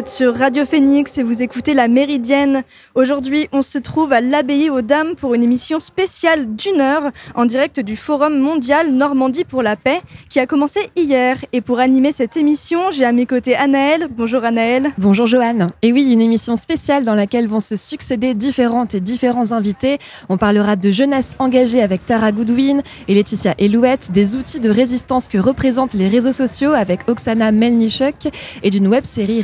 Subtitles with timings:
[0.00, 2.62] Êtes sur Radio Phoenix et vous écoutez La Méridienne.
[2.94, 7.44] Aujourd'hui, on se trouve à l'Abbaye aux Dames pour une émission spéciale d'une heure en
[7.44, 10.00] direct du Forum mondial Normandie pour la paix
[10.30, 11.36] qui a commencé hier.
[11.52, 14.08] Et pour animer cette émission, j'ai à mes côtés Anaëlle.
[14.10, 14.90] Bonjour Anaëlle.
[14.96, 15.70] Bonjour Joanne.
[15.82, 19.98] Et oui, une émission spéciale dans laquelle vont se succéder différentes et différents invités.
[20.30, 25.28] On parlera de jeunesse engagée avec Tara Goodwin et Laetitia Elouette, des outils de résistance
[25.28, 28.28] que représentent les réseaux sociaux avec Oksana Melnichuk
[28.62, 29.42] et d'une web série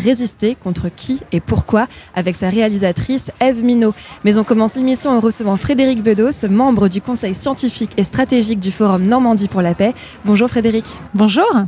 [0.54, 3.94] Contre qui et pourquoi avec sa réalisatrice Eve Minot.
[4.24, 8.70] Mais on commence l'émission en recevant Frédéric Bedos, membre du conseil scientifique et stratégique du
[8.70, 9.94] Forum Normandie pour la paix.
[10.24, 10.86] Bonjour Frédéric.
[11.14, 11.66] Bonjour.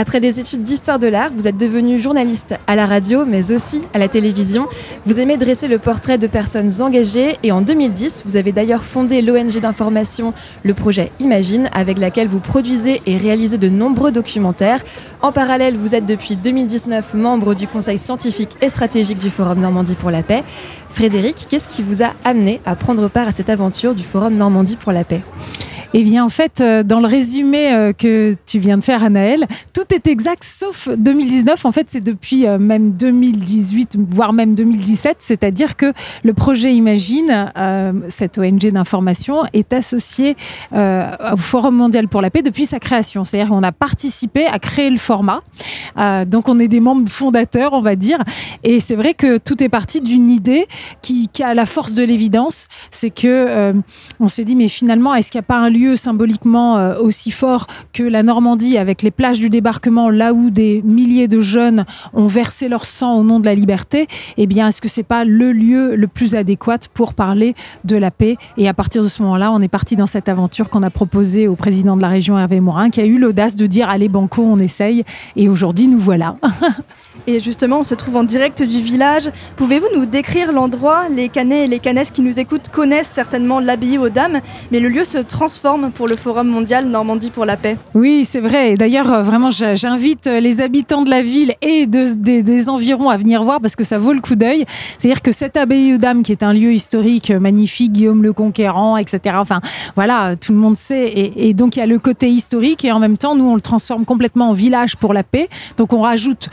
[0.00, 3.80] Après des études d'histoire de l'art, vous êtes devenu journaliste à la radio, mais aussi
[3.94, 4.68] à la télévision.
[5.04, 9.22] Vous aimez dresser le portrait de personnes engagées et en 2010, vous avez d'ailleurs fondé
[9.22, 14.84] l'ONG d'information, le projet Imagine, avec laquelle vous produisez et réalisez de nombreux documentaires.
[15.20, 19.96] En parallèle, vous êtes depuis 2019 membre du conseil scientifique et stratégique du Forum Normandie
[19.96, 20.44] pour la paix.
[20.90, 24.76] Frédéric, qu'est-ce qui vous a amené à prendre part à cette aventure du Forum Normandie
[24.76, 25.24] pour la paix?
[25.94, 29.46] Eh bien, en fait, euh, dans le résumé euh, que tu viens de faire, Anaël,
[29.72, 31.64] tout est exact sauf 2019.
[31.64, 35.16] En fait, c'est depuis euh, même 2018, voire même 2017.
[35.20, 35.94] C'est-à-dire que
[36.24, 37.52] le projet Imagine,
[38.08, 40.36] cette ONG d'information, est associé
[40.72, 43.24] au Forum mondial pour la paix depuis sa création.
[43.24, 45.42] C'est-à-dire qu'on a participé à créer le format.
[46.26, 48.22] donc, on est des membres fondateurs, on va dire.
[48.62, 50.66] Et c'est vrai que tout est parti d'une idée
[51.02, 52.68] qui, a la force de l'évidence.
[52.90, 53.72] C'est que
[54.20, 56.98] on s'est dit, mais finalement, est-ce qu'il n'y a pas un lieu lieu symboliquement euh,
[56.98, 61.40] aussi fort que la Normandie, avec les plages du débarquement, là où des milliers de
[61.40, 65.02] jeunes ont versé leur sang au nom de la liberté, eh bien, est-ce que c'est
[65.02, 68.36] pas le lieu le plus adéquat pour parler de la paix?
[68.56, 71.48] Et à partir de ce moment-là, on est parti dans cette aventure qu'on a proposée
[71.48, 74.42] au président de la région, Hervé Morin, qui a eu l'audace de dire allez banco,
[74.42, 75.04] on essaye.
[75.36, 76.36] Et aujourd'hui, nous voilà.
[77.26, 79.30] Et justement, on se trouve en direct du village.
[79.56, 81.08] Pouvez-vous nous décrire l'endroit?
[81.08, 84.40] Les Canets et les Canesses qui nous écoutent connaissent certainement l'abbaye aux Dames,
[84.70, 87.76] mais le lieu se transforme pour le Forum mondial Normandie pour la paix.
[87.94, 88.76] Oui, c'est vrai.
[88.76, 93.42] D'ailleurs, euh, vraiment, j'invite euh, les habitants de la ville et des environs à venir
[93.42, 94.64] voir parce que ça vaut le coup d'œil.
[94.98, 98.32] C'est-à-dire que cette abbaye aux Dames, qui est un lieu historique euh, magnifique, Guillaume le
[98.32, 99.36] Conquérant, etc.
[99.38, 99.60] Enfin,
[99.96, 101.32] voilà, tout le monde sait.
[101.36, 103.60] Et donc, il y a le côté historique et en même temps, nous, on le
[103.60, 105.48] transforme complètement en village pour la paix.
[105.76, 106.48] Donc, on rajoute,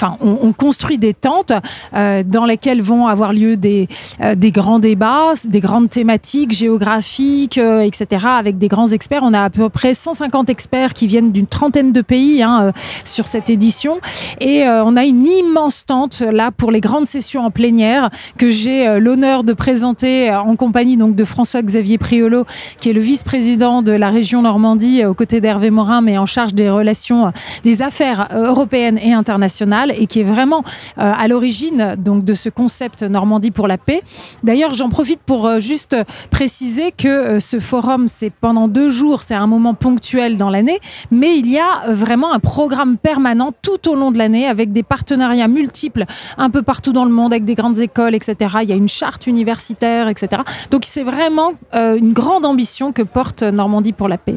[0.00, 1.52] enfin, on, construit des tentes
[1.94, 3.88] euh, dans lesquelles vont avoir lieu des,
[4.20, 9.20] euh, des grands débats, des grandes thématiques géographiques, euh, etc., avec des grands experts.
[9.22, 12.72] On a à peu près 150 experts qui viennent d'une trentaine de pays hein,
[13.04, 14.00] sur cette édition.
[14.40, 18.98] Et on a une immense tente là pour les grandes sessions en plénière que j'ai
[18.98, 22.44] l'honneur de présenter en compagnie donc de François-Xavier Priolo,
[22.80, 26.54] qui est le vice-président de la région Normandie aux côtés d'Hervé Morin, mais en charge
[26.54, 27.32] des relations,
[27.64, 30.64] des affaires européennes et internationales et qui est vraiment
[30.98, 34.02] euh, à l'origine donc de ce concept Normandie pour la paix.
[34.42, 35.96] D'ailleurs, j'en profite pour euh, juste
[36.30, 40.80] préciser que euh, ce forum, c'est pendant deux jours, c'est un moment ponctuel dans l'année,
[41.10, 44.82] mais il y a vraiment un programme permanent tout au long de l'année avec des
[44.82, 46.04] partenariats multiples
[46.38, 48.56] un peu partout dans le monde avec des grandes écoles, etc.
[48.62, 50.42] Il y a une charte universitaire, etc.
[50.70, 54.36] Donc c'est vraiment une grande ambition que porte Normandie pour la paix.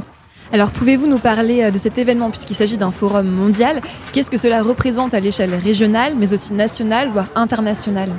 [0.53, 3.81] Alors pouvez-vous nous parler euh, de cet événement puisqu'il s'agit d'un forum mondial?
[4.11, 8.11] Qu'est-ce que cela représente à l'échelle régionale mais aussi nationale voire internationale?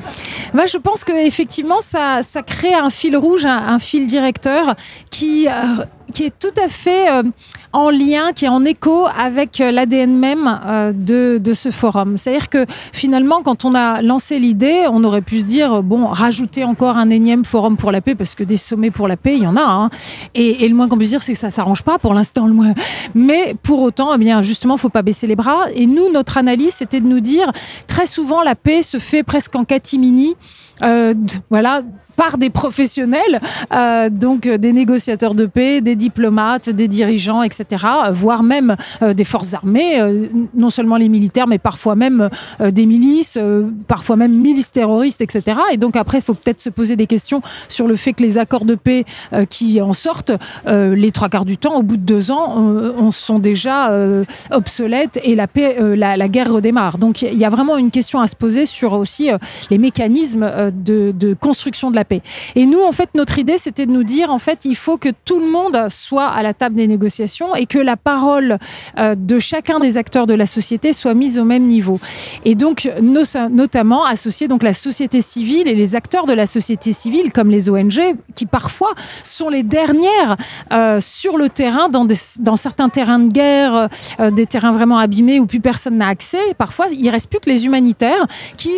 [0.52, 4.74] Bah, Je pense qu'effectivement ça, ça crée un fil rouge, un, fil directeur
[5.10, 5.46] qui...
[5.46, 7.22] Euh, qui est tout à fait euh,
[7.72, 10.60] en lien, qui est en écho avec l'ADN même
[10.94, 12.18] de, de, ce forum.
[12.18, 16.62] C'est-à-dire que finalement, quand on a lancé l'idée, on aurait pu se dire, bon, rajouter
[16.62, 19.42] encore un énième forum pour la paix, parce que des sommets pour la paix, il
[19.42, 19.62] y en a.
[19.62, 19.90] Hein.
[20.34, 22.23] Et, et, le moins qu'on puisse dire, c'est que ça s'arrange pas pour l'instant.
[22.36, 22.74] Le moins.
[23.14, 25.66] Mais pour autant, eh bien, justement, faut pas baisser les bras.
[25.74, 27.52] Et nous, notre analyse, c'était de nous dire,
[27.86, 30.34] très souvent, la paix se fait presque en catimini.
[30.82, 31.14] Euh,
[31.50, 31.82] voilà,
[32.16, 33.40] par des professionnels,
[33.72, 39.14] euh, donc euh, des négociateurs de paix, des diplomates, des dirigeants, etc., voire même euh,
[39.14, 40.00] des forces armées,
[40.54, 42.28] non seulement les militaires, mais parfois même
[42.60, 43.38] des milices,
[43.88, 45.58] parfois même milices terroristes, etc.
[45.72, 48.38] Et donc après, il faut peut-être se poser des questions sur le fait que les
[48.38, 49.04] accords de paix
[49.50, 50.32] qui en sortent,
[50.66, 53.92] les trois quarts du temps, au bout de deux ans, on, sont déjà
[54.50, 56.98] obsolètes et la, paix, la, guerre redémarre.
[56.98, 59.30] Donc il y a vraiment une question à se poser sur aussi
[59.70, 62.03] les mécanismes de, de construction de la
[62.54, 65.08] Et nous, en fait, notre idée, c'était de nous dire, en fait, il faut que
[65.24, 68.58] tout le monde soit à la table des négociations et que la parole
[68.98, 72.00] euh, de chacun des acteurs de la société soit mise au même niveau.
[72.44, 77.32] Et donc, notamment associer donc la société civile et les acteurs de la société civile,
[77.32, 80.36] comme les ONG, qui parfois sont les dernières
[80.72, 82.06] euh, sur le terrain, dans,
[82.56, 83.88] certains terrains de guerre,
[84.20, 86.54] euh, des terrains vraiment abîmés où plus personne n'a accès.
[86.58, 88.70] parfois, il reste plus que les humanitaires qui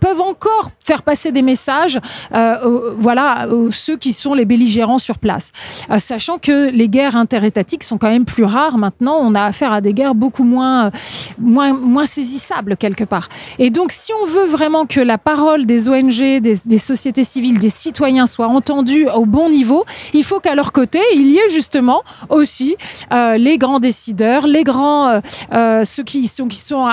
[0.00, 1.98] peuvent encore faire passer des messages,
[2.40, 5.52] euh, voilà, ceux qui sont les belligérants sur place.
[5.98, 9.18] sachant que les guerres interétatiques sont quand même plus rares maintenant.
[9.20, 10.90] On a affaire à des guerres beaucoup moins,
[11.38, 13.28] moins, saisissables quelque part.
[13.58, 17.68] Et donc, si on veut vraiment que la parole des ONG, des, sociétés civiles, des
[17.68, 19.84] citoyens soit entendue au bon niveau,
[20.14, 22.76] il faut qu'à leur côté, il y ait justement aussi
[23.12, 25.20] euh, les grands décideurs, les grands, euh,
[25.54, 26.88] euh, ceux qui sont, qui sont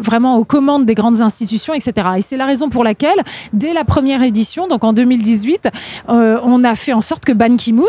[0.00, 2.08] vraiment aux commandes des grandes institutions, etc.
[2.18, 5.68] Et c'est la raison pour laquelle, dès la première édition, donc en 2018,
[6.08, 7.86] on a fait en sorte que Ban Ki-moon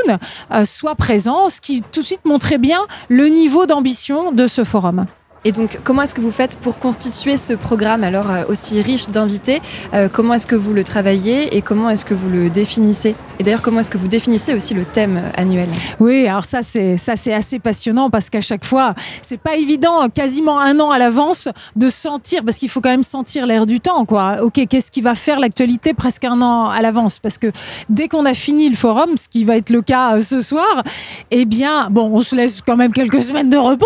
[0.66, 5.06] soit présent, ce qui tout de suite montrait bien le niveau d'ambition de ce forum.
[5.46, 9.08] Et donc, comment est-ce que vous faites pour constituer ce programme alors euh, aussi riche
[9.08, 9.62] d'invités?
[9.94, 13.16] Euh, Comment est-ce que vous le travaillez et comment est-ce que vous le définissez?
[13.40, 15.70] Et d'ailleurs, comment est-ce que vous définissez aussi le thème euh, annuel?
[16.02, 20.10] Oui, alors ça c'est ça c'est assez passionnant parce qu'à chaque fois, c'est pas évident,
[20.10, 21.48] quasiment un an à l'avance,
[21.78, 24.44] de sentir parce qu'il faut quand même sentir l'air du temps, quoi.
[24.44, 27.20] Ok, qu'est-ce qui va faire l'actualité presque un an à l'avance?
[27.20, 27.48] Parce que
[27.88, 30.84] dès qu'on a fini le forum, ce qui va être le cas ce soir,
[31.32, 33.86] eh bien, bon, on se laisse quand même quelques semaines de repos,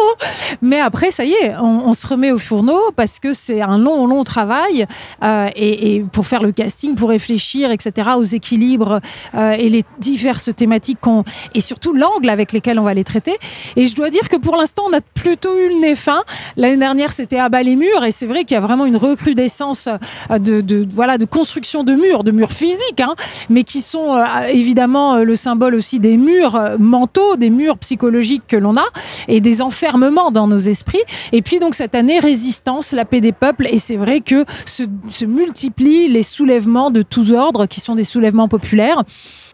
[0.64, 4.08] mais après, ça y est on, se remet au fourneau parce que c'est un long,
[4.08, 4.88] long travail
[5.24, 9.00] euh, et, pour faire le casting, pour réfléchir, etc., aux équilibres
[9.36, 11.24] euh, et les diverses thématiques qu'on
[11.54, 13.38] et surtout l'angle avec lesquels on va les traiter.
[13.76, 16.24] Et je dois dire que pour l'instant, on a plutôt eu le nez fin.
[16.58, 18.98] L'année dernière, c'était à bas les murs et c'est vrai qu'il y a vraiment une
[18.98, 19.88] recrudescence
[20.32, 23.16] euh, de, voilà de construction de murs, de murs physiques, hein,
[23.50, 28.76] mais qui sont évidemment le symbole aussi des murs mentaux, des murs psychologiques que l'on
[28.76, 28.86] a
[29.28, 31.04] et des enfermements dans nos esprits.
[31.34, 33.68] Et puis donc cette année, résistance, la paix des peuples.
[33.70, 38.48] Et c'est vrai que se, multiplient les soulèvements de tous ordres, qui sont des soulèvements
[38.48, 39.04] populaires.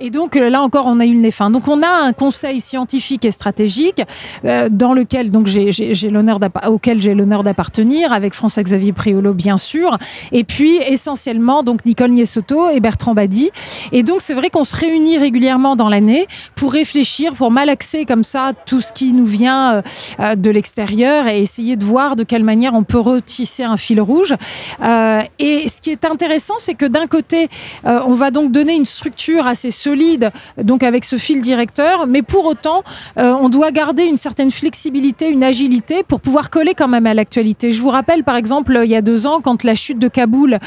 [0.02, 1.50] Et donc euh, là encore, on a eu le fin.
[1.50, 4.02] Donc on a un conseil scientifique et stratégique
[4.46, 5.72] euh, dans lequel donc j'ai
[6.10, 9.98] l'honneur auquel j'ai l'honneur d'appartenir, avec François-Xavier Priolo bien sûr,
[10.31, 13.52] et puis essentiellement donc Nicole Niessoto et Bertrand Badi.
[13.94, 18.26] Et donc c'est vrai qu'on se réunit régulièrement dans l'année pour réfléchir, pour malaxer comme
[18.26, 19.81] ça tout ce qui nous vient
[20.20, 24.01] euh, de l'extérieur et essayer de voir de quelle manière on peut retisser un fil
[24.01, 24.36] rouge.
[24.81, 27.50] Euh, et ce qui est intéressant, c'est que d'un côté,
[27.86, 32.21] euh, on va donc donner une structure assez solide, donc avec ce fil directeur, mais
[32.21, 32.83] pour autant,
[33.18, 37.13] euh, on doit garder une certaine flexibilité, une agilité pour pouvoir coller quand même à
[37.13, 37.71] l'actualité.
[37.71, 40.60] Je vous rappelle, par exemple, il y a deux ans, quand la chute de Kaboul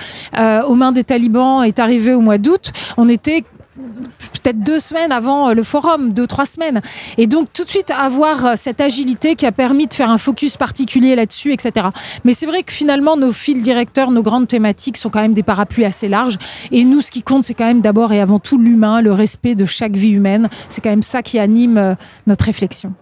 [0.66, 3.44] aux mains des talibans est arrivée au mois d'août, on était
[3.76, 6.82] peut-être deux semaines avant euh, le forum, deux, trois semaines.
[7.16, 10.18] Et donc tout de suite avoir euh, cette agilité qui a permis de faire un
[10.18, 11.88] focus particulier là-dessus, etc.
[12.24, 15.42] Mais c'est vrai que finalement, nos fils directeurs, nos grandes thématiques sont quand même des
[15.42, 16.38] parapluies assez larges.
[16.70, 19.54] Et nous, ce qui compte, c'est quand même d'abord et avant tout l'humain, le respect
[19.54, 20.48] de chaque vie humaine.
[20.68, 21.94] C'est quand même ça qui anime euh,
[22.26, 22.92] notre réflexion.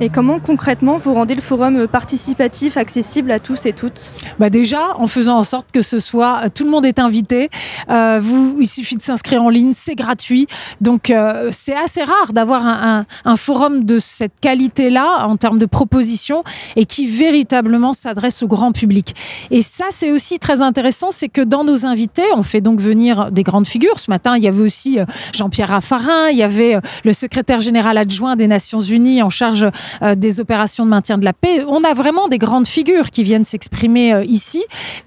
[0.00, 4.12] Et comment concrètement vous rendez le forum participatif accessible à tous et toutes?
[4.40, 7.48] Bah Déjà, en faisant en sorte que ce soit, tout le monde est invité.
[7.90, 8.20] Euh,
[8.58, 10.48] il suffit de s'inscrire en ligne, c'est gratuit.
[10.80, 15.66] Donc euh, c'est assez rare d'avoir un, un, forum de cette qualité-là en termes de
[15.66, 16.42] propositions
[16.74, 19.14] et qui véritablement s'adresse au grand public.
[19.52, 23.30] Et ça, c'est aussi très intéressant, c'est que dans nos invités, on fait donc venir
[23.30, 24.00] des grandes figures.
[24.00, 27.96] Ce matin, il y avait aussi euh, Jean-Pierre Raffarin, il y avait le secrétaire général
[27.96, 29.66] adjoint des Nations Unies en charge
[30.02, 31.64] euh, des opérations de maintien de la paix.
[31.66, 34.64] On a vraiment des grandes figures qui viennent s'exprimer euh, ici,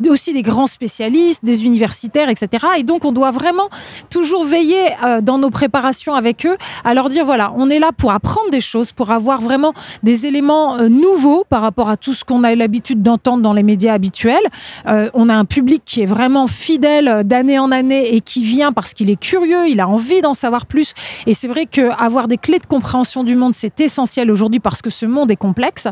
[0.08, 2.66] aussi des grands spécialistes, des universitaires, etc.
[2.78, 3.70] Et donc, on doit vraiment
[4.10, 7.92] toujours veiller euh, dans nos préparations avec eux à leur dire, voilà, on est là
[7.96, 12.24] pour apprendre des choses, pour avoir vraiment des éléments nouveaux par rapport à tout ce
[12.24, 14.38] qu'on a l'habitude d'entendre dans les médias habituels.
[14.86, 18.94] on a un public qui est vraiment fidèle d'année en année et qui vient parce
[18.94, 20.94] qu'il est curieux, il a envie d'en savoir plus.
[21.26, 24.90] Et c'est vrai qu'avoir des clés de compréhension du monde, c'est essentiel aujourd'hui parce que
[24.90, 25.88] ce monde est complexe.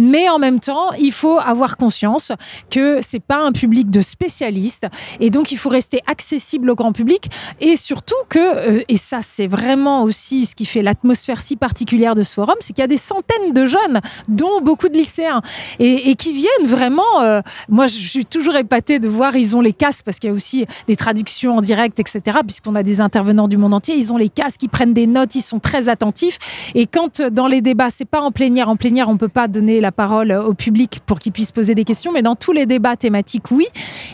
[0.00, 2.32] Mais en même temps, il faut avoir conscience
[2.70, 4.86] que c'est pas un public de spécialistes
[5.20, 7.30] et donc il faut rester accessible au grand public
[7.60, 8.38] et surtout que,
[8.78, 12.56] euh, et ça c'est vraiment aussi ce qui fait l'atmosphère si particulière de ce forum,
[12.58, 15.42] c'est qu'il y a des centaines de jeunes, dont beaucoup de lycéens,
[15.78, 17.20] et, qui viennent vraiment.
[17.20, 20.32] Euh, moi, je suis toujours épatée de voir, ils ont les casques parce qu'il y
[20.32, 22.38] a aussi des traductions en direct, etc.
[22.44, 25.34] Puisqu'on a des intervenants du monde entier, ils ont les casques, ils prennent des notes,
[25.34, 26.38] ils sont très attentifs.
[26.74, 28.70] Et quand dans les débats, c'est pas pas en plénière.
[28.70, 31.84] En plénière, on peut pas donner la parole au public pour qu'il puisse poser des
[31.84, 33.66] questions, mais dans tous les débats thématiques, oui.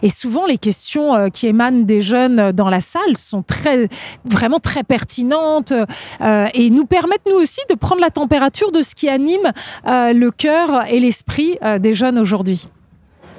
[0.02, 3.88] Et souvent, les questions euh, qui émanent des jeunes dans la salle sont très,
[4.24, 5.72] vraiment très pertinentes
[6.20, 9.52] euh, et nous permettent nous aussi de prendre la température de ce qui anime
[9.86, 12.66] euh, le cœur et l'esprit des jeunes aujourd'hui.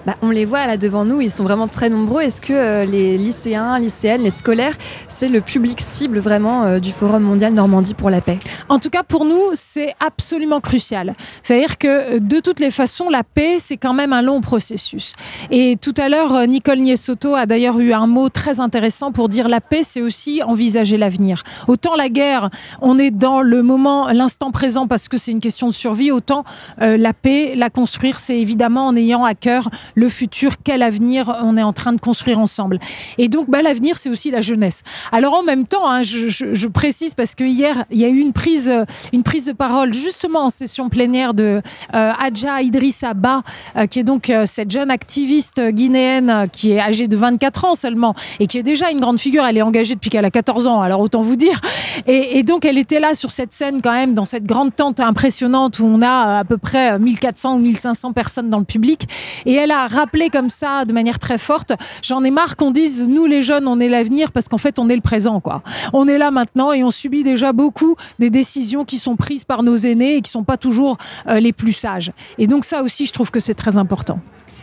[0.05, 2.24] Bah, on les voit là devant nous, ils sont vraiment très nombreux.
[2.24, 4.75] Est-ce que euh, les lycéens, lycéennes, les scolaires,
[5.07, 8.38] c'est le public cible vraiment euh, du Forum mondial Normandie pour la paix?
[8.67, 11.15] En tout cas, pour nous, c'est absolument crucial.
[11.41, 15.13] C'est-à-dire que euh, de toutes les façons, la paix, c'est quand même un long processus.
[15.51, 19.48] Et tout à l'heure, Nicole Niessoto a d'ailleurs eu un mot très intéressant pour dire
[19.48, 21.43] la paix, c'est aussi envisager l'avenir.
[21.69, 22.50] Autant la guerre,
[22.81, 26.43] on est dans le moment, l'instant présent parce que c'est une question de survie, autant
[26.79, 31.57] la paix, la construire, c'est évidemment en ayant à cœur le futur, quel avenir on
[31.57, 32.79] est en train de construire ensemble.
[33.17, 34.83] Et donc, bah, l'avenir, c'est aussi la jeunesse.
[35.12, 38.33] Alors, en même temps, hein, je, précise parce que hier, il y a eu une
[38.33, 38.71] prise,
[39.12, 41.62] une prise de parole justement en session plénière de
[41.93, 43.43] euh, Adja Idrissa Ba,
[43.75, 47.75] euh, qui est donc euh, cette jeune activiste guinéenne qui est âgée de 24 ans
[47.75, 49.45] seulement et qui est déjà une grande figure.
[49.45, 51.59] Elle est engagée depuis qu'elle a 14 ans, alors autant vous dire.
[52.07, 55.00] Et, et, donc, elle était là sur cette scène quand même, dans cette grande tente
[55.00, 59.07] impressionnante où on a à peu près 1400 ou 1500 personnes dans le public.
[59.45, 61.74] Et elle a rappeler comme ça de manière très forte.
[62.02, 64.90] J'en ai marre qu'on dise nous les jeunes on est l'avenir parce qu'en fait on
[64.90, 65.62] est le présent quoi.
[65.94, 69.63] On est là maintenant et on subit déjà beaucoup des décisions qui sont prises par
[69.63, 70.98] nos aînés et qui sont pas toujours
[71.28, 72.12] euh, les plus sages.
[72.38, 74.20] Et donc ça aussi je trouve que c'est très important.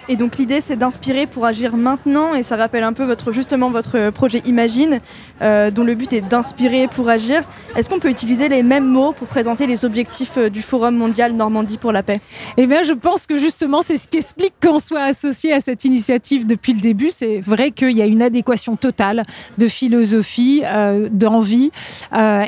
[0.08, 3.70] Et donc l'idée c'est d'inspirer pour agir maintenant et ça rappelle un peu votre, justement
[3.70, 5.00] votre projet Imagine
[5.42, 7.42] euh, dont le but est d'inspirer pour agir.
[7.76, 11.32] Est-ce qu'on peut utiliser les mêmes mots pour présenter les objectifs euh, du Forum mondial
[11.32, 12.16] Normandie pour la paix?
[12.56, 15.84] Eh bien je pense que justement c'est ce qui explique qu'on soit associé à cette
[15.84, 17.10] initiative depuis le début.
[17.10, 19.24] C'est vrai qu'il y a une adéquation totale
[19.58, 21.70] de philosophie, euh, d'envie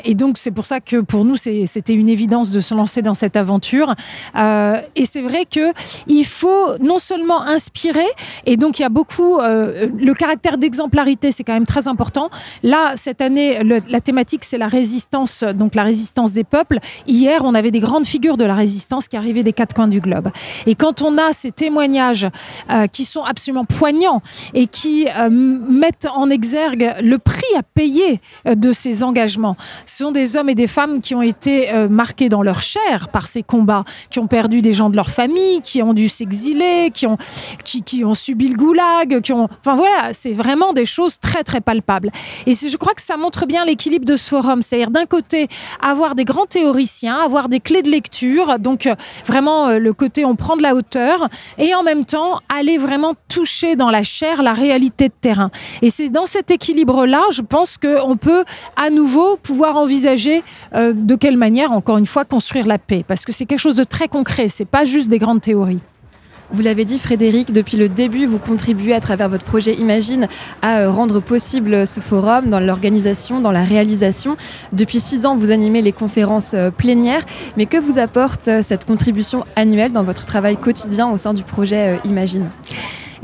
[0.04, 3.14] et donc c'est pour ça que pour nous c'était une évidence de se lancer dans
[3.14, 3.94] cette aventure.
[4.37, 8.04] et c'est vrai qu'il faut non seulement inspiré.
[8.46, 9.38] Et donc, il y a beaucoup.
[9.38, 12.30] Euh, le caractère d'exemplarité, c'est quand même très important.
[12.62, 16.78] Là, cette année, la thématique, c'est la résistance, donc la résistance des peuples.
[17.06, 20.00] Hier, on avait des grandes figures de la résistance qui arrivaient des quatre coins du
[20.00, 20.30] globe.
[20.66, 22.26] Et quand on a ces témoignages
[22.70, 24.22] euh, qui sont absolument poignants
[24.54, 29.56] et qui euh, mettent en exergue le prix à payer de ces engagements,
[29.87, 33.26] ce sont des hommes et des femmes qui ont été marqués dans leur chair par
[33.26, 37.06] ces combats, qui ont perdu des gens de leur famille, qui ont dû s'exiler, qui
[37.06, 37.18] ont
[37.64, 39.48] qui, ont subi le goulag, qui ont.
[39.60, 42.10] Enfin voilà, c'est vraiment des choses très très palpables.
[42.46, 44.62] Et je crois que ça montre bien l'équilibre de ce forum.
[44.62, 45.48] C'est-à-dire d'un côté,
[45.80, 48.94] avoir des grands théoriciens, avoir des clés de lecture, donc euh,
[49.26, 53.14] vraiment euh, le côté on prend de la hauteur, et en même temps aller vraiment
[53.28, 55.50] toucher dans la chair la réalité de terrain.
[55.82, 58.44] Et c'est dans cet équilibre-là, je pense qu'on peut
[58.76, 60.42] à nouveau pouvoir envisager
[60.74, 63.04] euh, de quelle manière, encore une fois, construire la paix.
[63.06, 65.80] Parce que c'est quelque chose de très concret, c'est pas juste des grandes théories.
[66.52, 70.28] Vous l'avez dit, Frédéric, depuis le début, vous contribuez à travers votre projet Imagine
[70.61, 74.37] à euh, rendre possible ce forum dans l'organisation, dans la réalisation.
[74.71, 77.25] Depuis six ans, vous animez les conférences euh, plénières.
[77.56, 81.42] Mais que vous apporte euh, cette contribution annuelle dans votre travail quotidien au sein du
[81.42, 82.50] projet Imagine?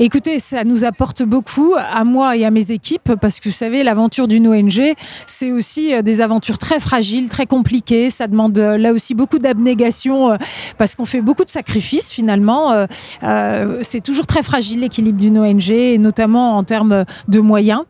[0.01, 3.83] Écoutez, ça nous apporte beaucoup à moi et à mes équipes parce que vous savez,
[3.83, 4.93] l'aventure d'une ONG,
[5.27, 8.09] c'est aussi euh, des aventures très fragiles, très compliquées.
[8.09, 10.37] Ça demande euh, là aussi beaucoup d'abnégation euh,
[10.77, 12.87] parce qu'on fait beaucoup de sacrifices finalement.
[13.81, 17.81] C'est toujours très fragile l'équilibre d'une ONG notamment en termes de moyens.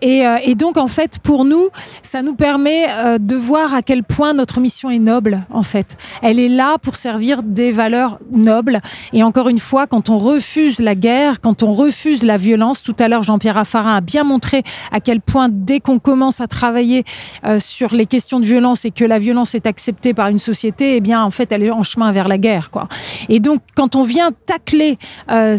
[0.00, 1.68] Et, et, donc en fait, pour nous,
[2.02, 5.98] ça nous permet de voir à quel point notre mission est noble en fait.
[6.22, 8.80] Elle est là pour servir des valeurs nobles.
[9.12, 12.82] Et encore une fois, quand on refuse la guerre, quand on refuse la violence.
[12.82, 14.62] Tout à l'heure, Jean-Pierre Raffarin a bien montré
[14.92, 17.04] à quel point, dès qu'on commence à travailler
[17.44, 20.96] euh, sur les questions de violence et que la violence est acceptée par une société,
[20.96, 22.70] eh bien, en fait, elle est en chemin vers la guerre.
[22.70, 22.88] Quoi.
[23.28, 24.98] Et donc, quand on vient tacler
[25.30, 25.56] euh,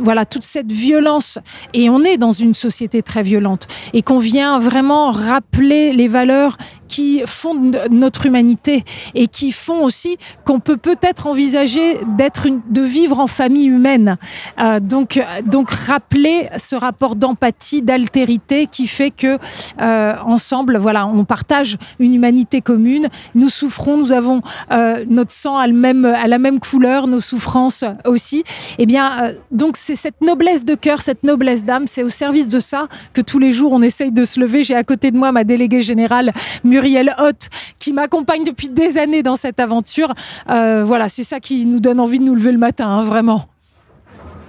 [0.00, 1.38] voilà, toute cette violence,
[1.74, 6.56] et on est dans une société très violente, et qu'on vient vraiment rappeler les valeurs
[6.90, 7.54] qui font
[7.90, 13.66] notre humanité et qui font aussi qu'on peut peut-être envisager d'être de vivre en famille
[13.66, 14.16] humaine.
[14.58, 19.38] Euh, donc, donc rappeler ce rapport d'empathie, d'altérité qui fait que
[19.80, 23.08] euh, ensemble, voilà, on partage une humanité commune.
[23.36, 24.42] Nous souffrons, nous avons
[24.72, 28.42] euh, notre sang à, la même couleur, nos souffrances aussi.
[28.78, 32.58] Eh bien, donc c'est cette noblesse de cœur, cette noblesse d'âme, c'est au service de
[32.58, 34.64] ça que tous les jours on essaye de se lever.
[34.64, 36.32] J'ai à côté de moi ma déléguée générale
[36.80, 40.14] Muriel Hoth qui m'accompagne depuis des années dans cette aventure.
[40.48, 43.44] Euh, voilà, c'est ça qui nous donne envie de nous lever le matin, hein, vraiment.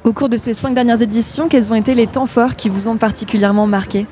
[0.03, 2.87] Au cours de ces cinq dernières éditions, quels ont été les temps forts qui vous
[2.87, 4.07] ont particulièrement marqué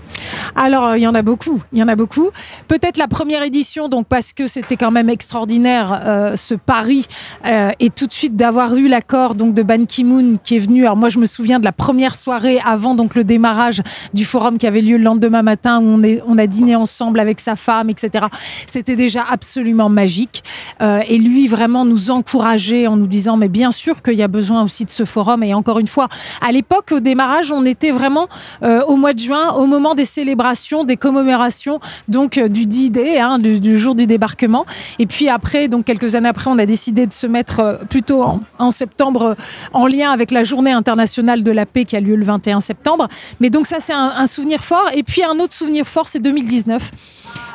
[0.56, 1.62] alors, euh, il y en a beaucoup.
[1.72, 2.30] Il y en a beaucoup.
[2.68, 7.06] Peut-être la première édition, donc parce que c'était quand même extraordinaire euh, ce pari
[7.46, 10.84] euh, et tout de suite d'avoir eu l'accord donc de Ban Ki-moon qui est venu.
[10.84, 13.82] Alors moi, je me souviens de la première soirée avant donc le démarrage
[14.14, 17.20] du forum qui avait lieu le lendemain matin où on, est, on a dîné ensemble
[17.20, 18.26] avec sa femme, etc.
[18.68, 20.44] C'était déjà absolument magique.
[20.82, 24.64] et lui vraiment nous encourageait en nous disant mais bien sûr qu'il y a besoin
[24.64, 25.44] aussi de ce forum.
[25.44, 26.08] Et encore une fois,
[26.42, 28.28] à l'époque au démarrage, on était vraiment
[28.62, 33.40] au mois de juin, au moment des célébrations, des commémorations donc euh, du D-Day, hein,
[33.40, 34.66] du, jour du débarquement.
[34.98, 38.24] Et puis après, donc quelques années après, on a décidé de se mettre euh, plutôt
[38.58, 39.36] en, septembre euh,
[39.74, 43.08] en lien avec la Journée internationale de la paix qui a lieu le 21 septembre.
[43.40, 44.90] Mais donc ça, c'est un souvenir fort.
[44.94, 46.92] Et puis un autre souvenir fort, c'est 2019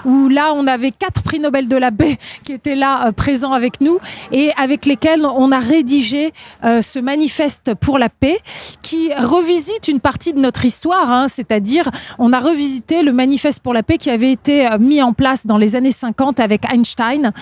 [0.04, 3.52] où là, on avait quatre prix Nobel de la paix qui étaient là, euh, présents
[3.52, 3.98] avec nous,
[4.32, 6.32] et avec lesquels on a rédigé
[6.64, 8.38] euh, ce manifeste pour la paix,
[8.82, 13.72] qui revisite une partie de notre histoire, hein, c'est-à-dire on a revisité le manifeste pour
[13.74, 17.32] la paix qui avait été euh, mis en place dans les années 50 avec Einstein.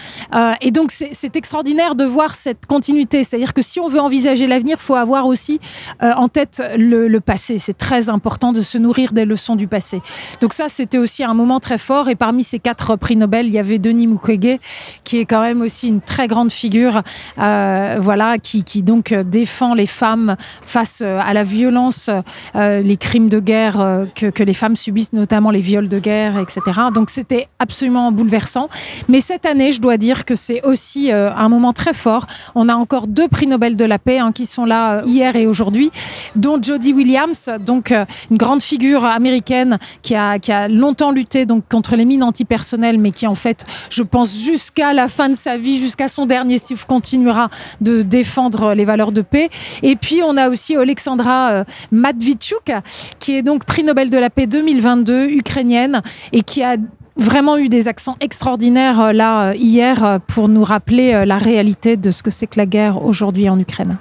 [0.60, 4.76] et donc, c'est extraordinaire de voir cette continuité, c'est-à-dire que si on veut envisager l'avenir,
[4.80, 5.60] il faut avoir aussi
[6.00, 7.58] en tête le, le passé.
[7.58, 10.02] C'est très important de se nourrir des leçons du passé.
[10.40, 13.52] Donc ça, c'était aussi un moment très fort, et parmi ces quatre prix Nobel, il
[13.52, 14.60] y avait Denis Mukwege,
[15.02, 17.02] qui est quand même aussi une très grande figure,
[17.40, 22.10] euh, voilà, qui, donc défend les femmes face euh, à la violence,
[22.54, 26.60] euh, les crimes de guerre que, les femmes subissent, notamment les viols de guerre, etc.
[26.94, 28.68] Donc c'était absolument bouleversant.
[29.08, 32.28] Mais cette année, je dois dire que c'est aussi un moment très fort.
[32.54, 35.48] On a encore deux prix Nobel de la paix hein, qui sont là hier et
[35.48, 35.90] aujourd'hui,
[36.36, 37.92] dont Jody Williams, donc
[38.30, 42.44] une grande figure américaine qui a, qui a longtemps lutté donc contre les mines anti
[42.44, 46.26] personnel, mais qui en fait, je pense, jusqu'à la fin de sa vie, jusqu'à son
[46.26, 47.48] dernier souffle, continuera
[47.80, 49.48] de défendre les valeurs de paix.
[49.82, 52.72] Et puis, on a aussi Alexandra euh, Matvichuk,
[53.18, 56.02] qui est donc prix Nobel de la paix 2022, ukrainienne,
[56.32, 56.76] et qui a
[57.16, 62.10] vraiment eu des accents extraordinaires euh, là euh, hier pour nous rappeler la réalité de
[62.10, 63.96] ce que c'est que la guerre aujourd'hui en Ukraine.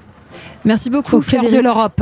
[0.65, 2.01] Merci beaucoup, au cœur de l'Europe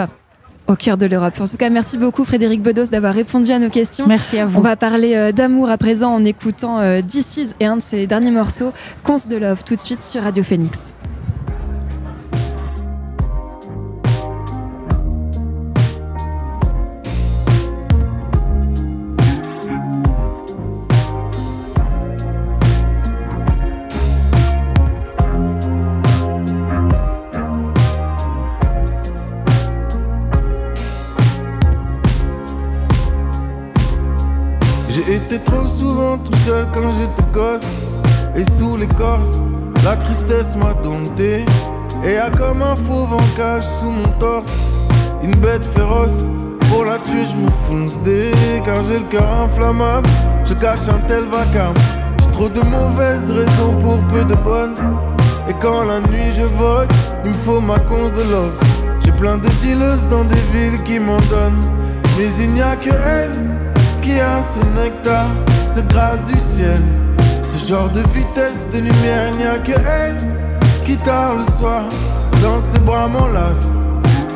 [0.69, 1.39] au cœur de l'Europe.
[1.41, 4.05] En tout cas, merci beaucoup Frédéric Bedos d'avoir répondu à nos questions.
[4.07, 4.59] Merci à vous.
[4.59, 8.31] On va parler euh, d'amour à présent en écoutant This et un de ses derniers
[8.31, 8.71] morceaux,
[9.03, 10.93] Cons de Love, tout de suite sur Radio Phoenix.
[36.17, 37.61] Tout seul quand j'étais gosse.
[38.35, 39.37] Et sous l'écorce,
[39.83, 41.45] la tristesse m'a dompté.
[42.03, 44.49] Et a comme un fauve en cage sous mon torse.
[45.21, 46.27] Une bête féroce,
[46.69, 48.31] pour la tuer, je me fonce dès.
[48.65, 50.07] Car j'ai le cœur inflammable,
[50.45, 51.75] je cache un tel vacarme.
[52.19, 54.75] J'ai trop de mauvaises raisons pour peu de bonnes.
[55.47, 56.89] Et quand la nuit je vogue,
[57.25, 58.53] il me faut ma conce de love.
[59.03, 61.63] J'ai plein de dealers dans des villes qui m'en donnent.
[62.17, 63.59] Mais il n'y a que elle
[64.01, 65.27] qui a ce nectar,
[65.73, 66.81] cette grâce du ciel.
[67.43, 70.17] Ce genre de vitesse, de lumière, il n'y a que elle
[70.85, 71.83] qui tard le soir
[72.41, 73.67] dans ses bras m'enlace.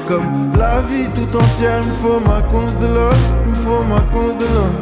[0.07, 3.83] Comme la vie tout entière, il me faut ma conce de l'homme, il me faut
[3.83, 4.79] ma conce de l'homme.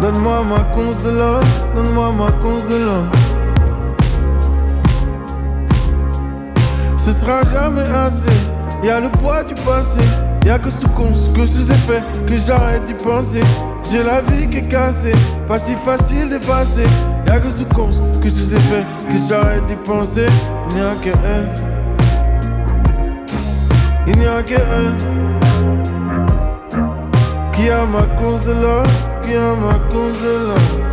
[0.00, 3.10] Donne-moi ma conce de l'homme, donne-moi ma conce de l'homme.
[7.04, 8.38] Ce sera jamais assez,
[8.84, 10.27] y a le poids du passé.
[10.44, 13.40] Y'a que sous cons, que sous effet, que j'arrête d'y penser.
[13.90, 15.12] J'ai la vie qui est cassée,
[15.46, 16.86] pas si facile d'effacer.
[17.26, 17.90] Y'a que sous cons,
[18.22, 20.26] que sous effet, que j'arrête d'y penser.
[20.70, 21.44] Il n'y a que un.
[24.06, 24.96] Il n'y a que un.
[27.52, 28.86] Qui a ma cause de l'or,
[29.26, 30.88] qui a ma cause de l'or.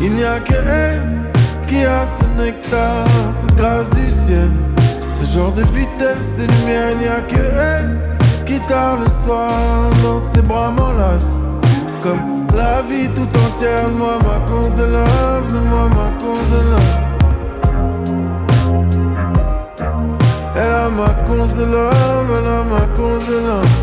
[0.00, 1.12] Il n'y a que un
[1.68, 4.50] qui a ce nectar, cette grâce du ciel.
[5.18, 5.62] Ce genre de
[6.02, 7.98] vitesse, de lumière, il n'y a que elle
[8.46, 9.50] qui tard le soir
[10.02, 11.32] dans ses bras m'enlace.
[12.02, 16.98] Comme la vie tout entière, moi ma cause de love, moi ma cause de love.
[20.56, 23.81] Elle a ma cause de love, elle a ma cause de love.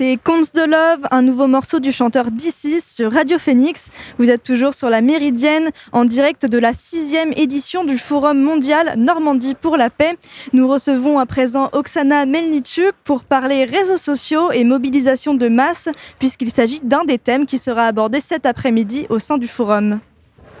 [0.00, 3.90] C'était Cons de Love, un nouveau morceau du chanteur D6 sur Radio Phoenix.
[4.16, 8.94] Vous êtes toujours sur la Méridienne, en direct de la sixième édition du Forum mondial
[8.96, 10.16] Normandie pour la paix.
[10.54, 16.50] Nous recevons à présent Oksana Melnichuk pour parler réseaux sociaux et mobilisation de masse, puisqu'il
[16.50, 20.00] s'agit d'un des thèmes qui sera abordé cet après-midi au sein du forum.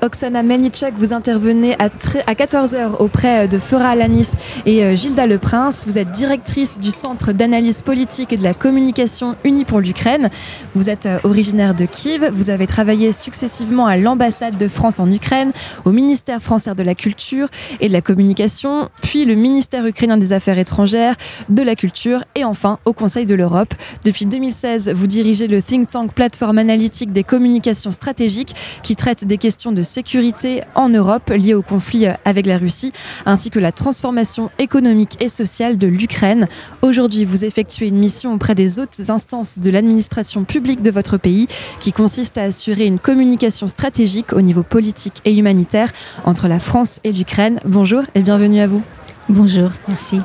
[0.02, 1.90] Oksana Melnichuk, vous intervenez à,
[2.26, 4.30] à 14h auprès de Fera Alanis
[4.64, 5.84] et euh, Gilda Le Prince.
[5.86, 10.30] Vous êtes directrice du Centre d'analyse politique et de la communication unie pour l'Ukraine.
[10.74, 12.30] Vous êtes euh, originaire de Kiev.
[12.32, 15.52] Vous avez travaillé successivement à l'ambassade de France en Ukraine,
[15.84, 17.48] au ministère français de la Culture
[17.80, 21.16] et de la Communication, puis le ministère ukrainien des Affaires étrangères,
[21.50, 23.74] de la Culture et enfin au Conseil de l'Europe.
[24.04, 29.36] Depuis 2016, vous dirigez le think tank plateforme analytique des communications stratégiques qui traite des
[29.36, 32.92] questions de sécurité en Europe liée au conflit avec la Russie,
[33.26, 36.48] ainsi que la transformation économique et sociale de l'Ukraine.
[36.80, 41.48] Aujourd'hui, vous effectuez une mission auprès des autres instances de l'administration publique de votre pays,
[41.80, 45.90] qui consiste à assurer une communication stratégique au niveau politique et humanitaire
[46.24, 47.60] entre la France et l'Ukraine.
[47.64, 48.82] Bonjour et bienvenue à vous.
[49.28, 50.20] Bonjour, merci.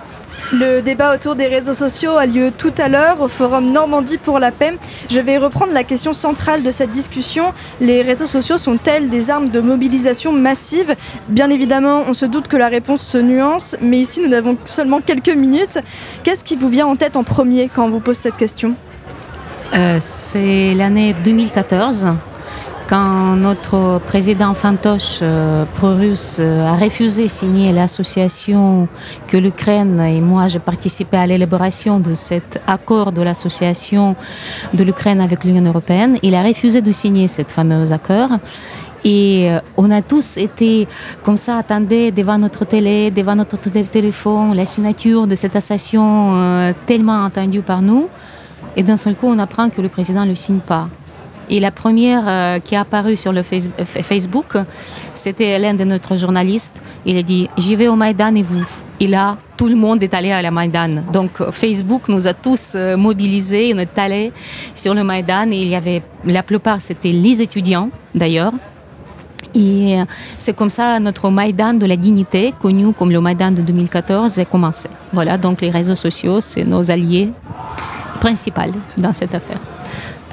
[0.54, 4.38] Le débat autour des réseaux sociaux a lieu tout à l'heure au Forum Normandie pour
[4.38, 4.78] la paix.
[5.10, 7.52] Je vais reprendre la question centrale de cette discussion.
[7.82, 10.96] Les réseaux sociaux sont-elles des armes de mobilisation massive?
[11.30, 15.02] Bien évidemment, on se doute que la réponse se nuance, mais ici nous n'avons seulement
[15.02, 15.80] quelques minutes.
[16.24, 18.76] Qu'est-ce qui vous vient en tête en premier quand on vous pose cette question?
[19.74, 22.08] Euh, C'est l'année 2014
[22.88, 28.88] quand notre président fantoche euh, pro-russe euh, a refusé de signer l'association
[29.28, 34.16] que l'Ukraine et moi j'ai participé à l'élaboration de cet accord de l'association
[34.74, 38.30] de l'Ukraine avec l'Union européenne, il a refusé de signer cet fameux accord.
[39.04, 40.88] Et euh, on a tous été
[41.24, 47.26] comme ça, attendés devant notre télé, devant notre téléphone, la signature de cette association tellement
[47.26, 48.10] attendue par nous.
[48.76, 50.88] Et d'un seul coup, on apprend que le président ne le signe pas.
[51.50, 54.58] Et la première euh, qui est apparue sur le Facebook,
[55.14, 56.82] c'était l'un de notre journalistes.
[57.06, 58.66] Il a dit J'y vais au Maïdan et vous
[59.00, 61.04] Et là, tout le monde est allé à la Maïdan.
[61.12, 63.74] Donc Facebook nous a tous euh, mobilisés.
[63.76, 64.32] On est allés
[64.74, 68.54] sur le Maïdan et il y avait, la plupart, c'était les étudiants d'ailleurs.
[69.54, 70.06] Et euh,
[70.38, 74.46] c'est comme ça notre Maïdan de la dignité, connu comme le Maïdan de 2014, a
[74.46, 74.90] commencé.
[75.14, 77.30] Voilà, donc les réseaux sociaux, c'est nos alliés
[78.20, 78.62] principaux
[78.98, 79.60] dans cette affaire.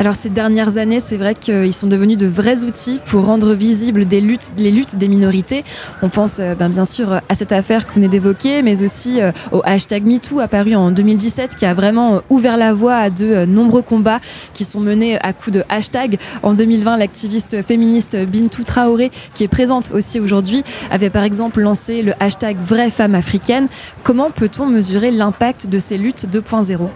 [0.03, 4.05] Alors ces dernières années, c'est vrai qu'ils sont devenus de vrais outils pour rendre visibles
[4.11, 5.63] les luttes des minorités.
[6.03, 9.31] On pense euh, ben, bien sûr à cette affaire que vous d'évoquer, mais aussi euh,
[9.53, 13.45] au hashtag MeToo apparu en 2017 qui a vraiment euh, ouvert la voie à de
[13.45, 14.19] nombreux combats
[14.55, 16.19] qui sont menés à coups de hashtag.
[16.43, 22.03] En 2020, l'activiste féministe Bintou Traoré, qui est présente aussi aujourd'hui, avait par exemple lancé
[22.03, 23.69] le hashtag Vraie femme africaine.
[24.03, 26.89] Comment peut-on mesurer l'impact de ces luttes 2.0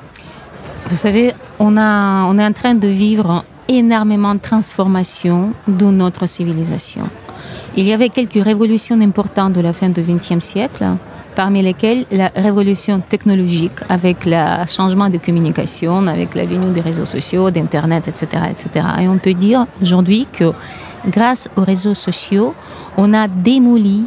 [0.89, 7.03] vous savez, on, est en train de vivre énormément de transformations de notre civilisation.
[7.77, 10.87] Il y avait quelques révolutions importantes de la fin du XXe siècle,
[11.35, 17.05] parmi lesquelles la révolution technologique avec le changement de communication, avec la venue des réseaux
[17.05, 18.87] sociaux, d'Internet, etc., etc.
[19.03, 20.53] Et on peut dire aujourd'hui que
[21.09, 22.55] grâce aux réseaux sociaux,
[22.97, 24.05] on a démoli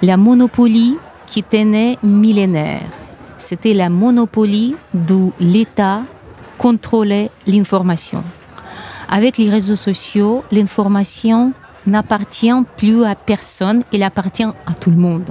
[0.00, 2.82] la monopolie qui tenait millénaire.
[3.36, 6.02] C'était la monopolie d'où l'État
[6.60, 8.22] contrôler l'information.
[9.08, 11.54] Avec les réseaux sociaux, l'information
[11.86, 15.24] n'appartient plus à personne, elle appartient à tout le monde.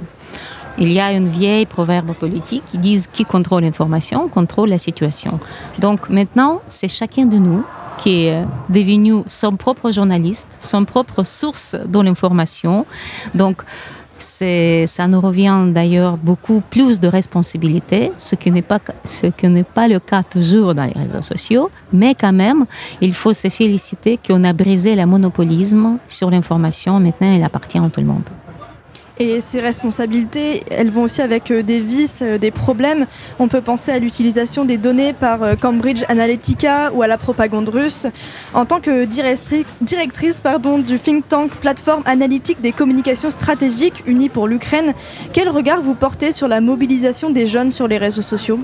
[0.76, 5.38] Il y a une vieille proverbe politique qui dit qui contrôle l'information contrôle la situation.
[5.78, 7.64] Donc maintenant, c'est chacun de nous
[7.98, 12.86] qui est devenu son propre journaliste, son propre source de l'information.
[13.34, 13.62] Donc
[14.22, 19.64] ça nous revient d'ailleurs beaucoup plus de responsabilité, ce qui n'est pas, ce qui n'est
[19.64, 22.66] pas le cas toujours dans les réseaux sociaux, mais quand même,
[23.00, 27.00] il faut se féliciter qu'on a brisé le monopolisme sur l'information.
[27.00, 28.24] Maintenant, elle appartient à tout le monde.
[29.22, 33.04] Et ces responsabilités, elles vont aussi avec euh, des vices, euh, des problèmes.
[33.38, 37.68] On peut penser à l'utilisation des données par euh, Cambridge Analytica ou à la propagande
[37.68, 38.06] russe.
[38.54, 39.66] En tant que directrice
[40.86, 44.94] du think tank plateforme analytique des communications stratégiques unies pour l'Ukraine,
[45.34, 48.58] quel regard vous portez sur la mobilisation des jeunes sur les réseaux sociaux?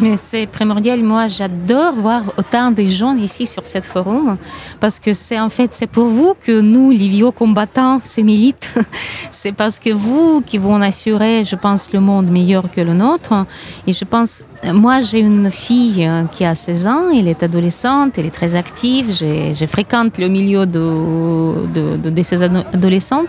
[0.00, 1.02] Mais c'est primordial.
[1.02, 4.36] Moi, j'adore voir autant de gens ici sur cette forum
[4.80, 8.72] parce que c'est en fait, c'est pour vous que nous, les vieux combattants, se militent.
[9.30, 13.46] c'est parce que vous qui vont assurer, je pense, le monde meilleur que le nôtre.
[13.86, 18.16] Et je pense moi, j'ai une fille euh, qui a 16 ans, elle est adolescente,
[18.16, 23.28] elle est très active, je fréquente le milieu de, de, de, ces adolescentes.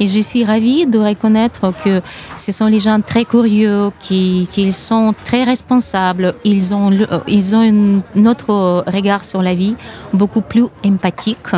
[0.00, 2.00] Et je suis ravie de reconnaître que
[2.36, 7.54] ce sont les gens très curieux, qui, qui sont très responsables, ils ont, euh, ils
[7.54, 9.76] ont une, autre regard sur la vie,
[10.12, 11.52] beaucoup plus empathique,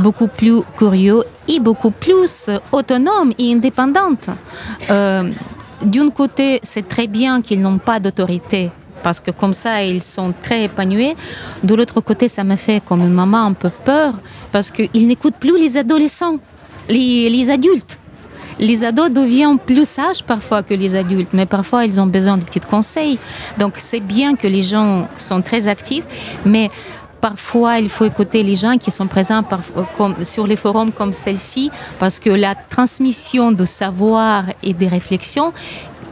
[0.00, 4.30] beaucoup plus curieux et beaucoup plus autonome et indépendante.
[4.90, 5.30] Euh,
[5.82, 8.70] d'un côté, c'est très bien qu'ils n'ont pas d'autorité
[9.02, 11.14] parce que comme ça, ils sont très épanouis.
[11.62, 14.14] De l'autre côté, ça me fait comme une maman un peu peur
[14.52, 16.36] parce qu'ils n'écoutent plus les adolescents,
[16.88, 17.98] les, adultes.
[18.58, 22.44] Les ados deviennent plus sages parfois que les adultes, mais parfois ils ont besoin de
[22.44, 23.18] petits conseils.
[23.56, 26.04] Donc c'est bien que les gens sont très actifs,
[26.44, 26.68] mais
[27.20, 29.42] parfois il faut écouter les gens qui sont présents
[30.22, 35.52] sur les forums comme celle-ci, parce que la transmission de savoir et des réflexions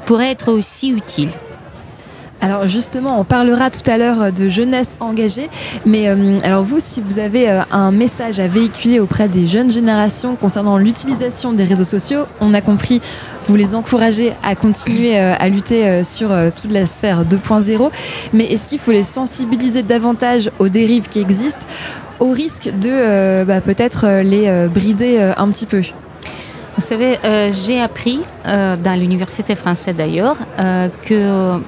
[0.05, 1.31] pourrait être aussi utile.
[2.41, 5.49] Alors justement, on parlera tout à l'heure de jeunesse engagée,
[5.87, 9.71] mais euh, alors vous, si vous avez euh, un message à véhiculer auprès des jeunes
[9.71, 13.01] générations concernant l'utilisation des réseaux sociaux, on a compris,
[13.45, 17.91] vous les encouragez à continuer euh, à lutter sur toute la sphère 2.0,
[18.35, 21.67] mais est-ce qu'il faut les sensibiliser davantage aux dérives qui existent,
[22.21, 25.83] au risque de bah, peut-être les brider un petit peu?
[26.77, 27.19] Vous savez,
[27.53, 30.37] j'ai appris dans l'université française d'ailleurs
[31.03, 31.61] que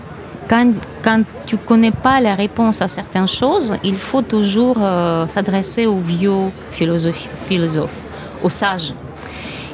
[0.49, 5.87] quand, quand tu connais pas la réponse à certaines choses, il faut toujours euh, s'adresser
[5.87, 8.01] aux vieux philosophes,
[8.43, 8.95] aux sages.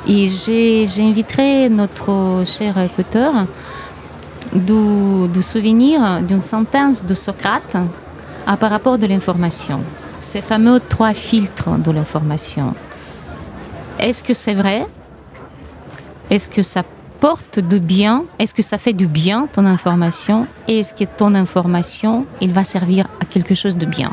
[0.07, 3.33] Et j'inviterai notre cher écouteur
[4.55, 7.77] de, de souvenir d'une sentence de Socrate
[8.47, 9.81] à par rapport de l'information.
[10.21, 12.75] Ces fameux trois filtres de l'information.
[13.99, 14.87] Est-ce que c'est vrai?
[16.31, 16.83] Est-ce que ça
[17.25, 20.47] porte de bien Est-ce que ça fait du bien ton information?
[20.69, 24.13] Et est-ce que ton information, il va servir à quelque chose de bien?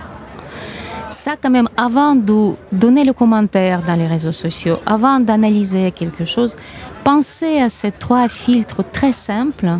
[1.10, 6.24] Ça quand même, avant de donner le commentaire dans les réseaux sociaux, avant d'analyser quelque
[6.24, 6.56] chose,
[7.04, 9.72] pensez à ces trois filtres très simples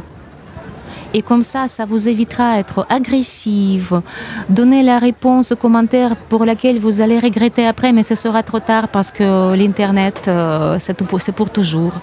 [1.14, 4.02] et comme ça, ça vous évitera d'être agressive,
[4.50, 8.60] donner la réponse au commentaire pour laquelle vous allez regretter après, mais ce sera trop
[8.60, 10.94] tard parce que l'Internet, euh, c'est
[11.32, 11.94] pour toujours.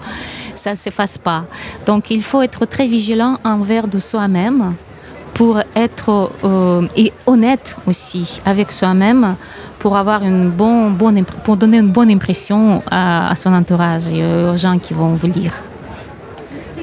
[0.55, 1.45] Ça ne s'efface pas.
[1.85, 4.75] Donc il faut être très vigilant envers de soi-même
[5.33, 9.35] pour être euh, et honnête aussi avec soi-même
[9.79, 14.57] pour avoir une bonne, pour donner une bonne impression à, à son entourage et aux
[14.57, 15.53] gens qui vont vous lire.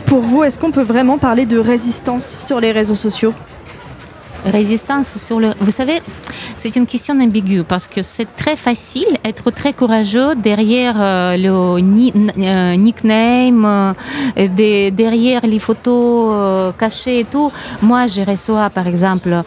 [0.06, 3.34] Pour vous, est-ce qu'on peut vraiment parler de résistance sur les réseaux sociaux?
[4.44, 5.50] Résistance sur le...
[5.60, 6.00] Vous savez,
[6.54, 11.50] c'est une question ambiguë parce que c'est très facile être très courageux derrière euh, le
[11.50, 13.94] euh, nickname,
[14.38, 17.50] euh, derrière les photos cachées et tout.
[17.82, 19.42] Moi, je reçois par exemple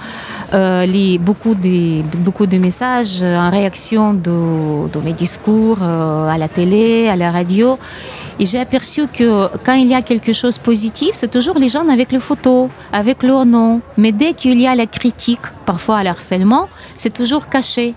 [1.21, 7.77] beaucoup, de, messages en réaction de mes discours à la télé, à la radio.
[8.39, 11.67] Et j'ai aperçu que quand il y a quelque chose de positif, c'est toujours les
[11.67, 13.82] gens avec les photos, avec leur nom.
[13.97, 17.95] Mais dès qu'il y a la critique, parfois l'harcèlement, c'est toujours caché.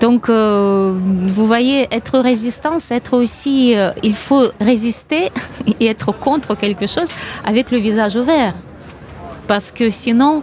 [0.00, 0.94] Donc, euh,
[1.28, 5.30] vous voyez, être résistant, c'est être aussi, euh, il faut résister
[5.80, 7.10] et être contre quelque chose
[7.44, 8.54] avec le visage ouvert.
[9.48, 10.42] Parce que sinon,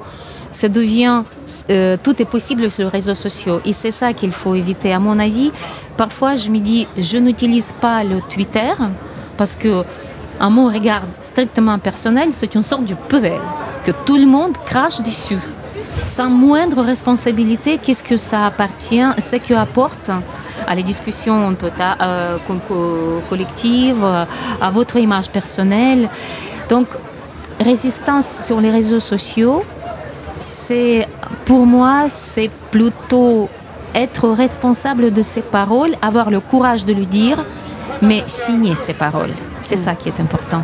[0.51, 1.23] ça devient,
[1.69, 3.59] euh, tout est possible sur les réseaux sociaux.
[3.65, 4.93] Et c'est ça qu'il faut éviter.
[4.93, 5.51] À mon avis,
[5.97, 8.73] parfois, je me dis, je n'utilise pas le Twitter
[9.37, 9.83] parce que,
[10.39, 13.41] à mon regard strictement personnel, c'est une sorte de poubelle
[13.85, 15.39] que tout le monde crache dessus.
[16.05, 20.09] Sans moindre responsabilité, qu'est-ce que ça appartient, ce que apporte
[20.67, 22.37] à la discussion tota-, euh,
[23.29, 26.09] collective, à votre image personnelle.
[26.69, 26.87] Donc,
[27.59, 29.63] résistance sur les réseaux sociaux,
[30.41, 31.07] c'est
[31.45, 33.49] pour moi, c'est plutôt
[33.93, 37.43] être responsable de ses paroles, avoir le courage de le dire,
[38.01, 39.33] mais signer ses paroles.
[39.61, 40.63] C'est ça qui est important.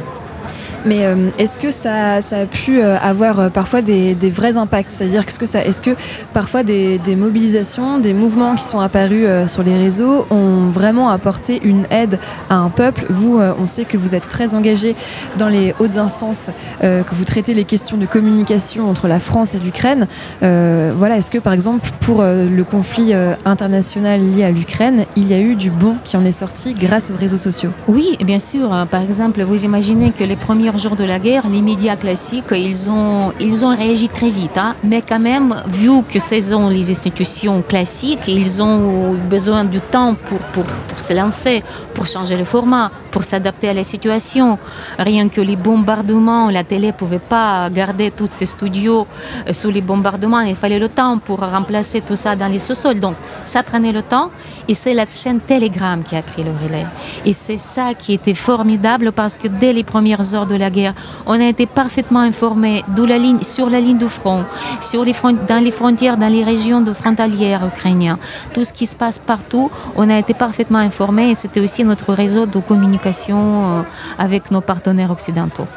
[0.87, 4.91] Mais euh, est-ce que ça, a pu euh, avoir euh, parfois des, vrais impacts?
[4.91, 5.91] C'est-à-dire est-ce que
[6.33, 11.85] parfois des, mobilisations, des mouvements qui sont apparus sur les réseaux ont vraiment apporté une
[11.91, 12.19] aide
[12.49, 13.05] à un peuple?
[13.09, 14.95] Vous, on sait que vous êtes très engagé
[15.37, 16.49] dans les hautes instances,
[16.81, 20.07] que vous traitez les questions de communication entre la France et l'Ukraine.
[20.41, 23.13] voilà, est-ce que par exemple pour le conflit
[23.45, 27.11] international lié à l'Ukraine, il y a eu du bon qui en est sorti grâce
[27.11, 27.71] aux réseaux sociaux?
[27.87, 28.69] Oui, bien sûr.
[28.89, 32.51] Par exemple, vous imaginez que les premiers premiers jours de la guerre, les médias classiques,
[32.51, 34.57] ils ont, ils ont réagi très vite.
[34.57, 34.75] Hein.
[34.83, 40.15] mais quand même, vu que ce sont les institutions classiques, ils ont besoin du temps
[40.25, 41.63] pour, pour, pour se lancer,
[41.93, 44.59] pour changer le format, pour s'adapter à la situation.
[44.99, 49.07] Rien que les bombardements, la télé ne pouvait pas garder tous ces studios
[49.47, 50.41] euh, sous les bombardements.
[50.41, 52.99] Il fallait le temps pour remplacer tout ça dans les sous-sols.
[52.99, 54.29] Donc, ça prenait le temps.
[54.67, 56.85] Et c'est la chaîne Telegram qui a pris le relais.
[57.25, 60.93] Et c'est ça qui était formidable parce que dès les premières heures de la guerre,
[61.25, 64.43] on a été parfaitement informés la ligne, sur la ligne du front,
[64.81, 65.15] sur les
[65.47, 68.17] dans les frontières, dans les régions de frontalières ukrainiennes.
[68.53, 72.13] Tout ce qui se passe partout, on a été parfaitement informés et c'était aussi notre
[72.13, 73.81] réseau de communication euh,
[74.19, 75.67] avec nos partenaires occidentaux.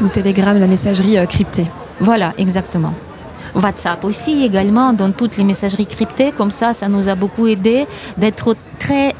[0.00, 1.66] Donc Telegram, la messagerie euh, cryptée.
[2.00, 2.94] Voilà, exactement.
[3.54, 6.32] WhatsApp aussi également, dans toutes les messageries cryptées.
[6.32, 7.86] Comme ça, ça nous a beaucoup aidé
[8.16, 9.14] d'être très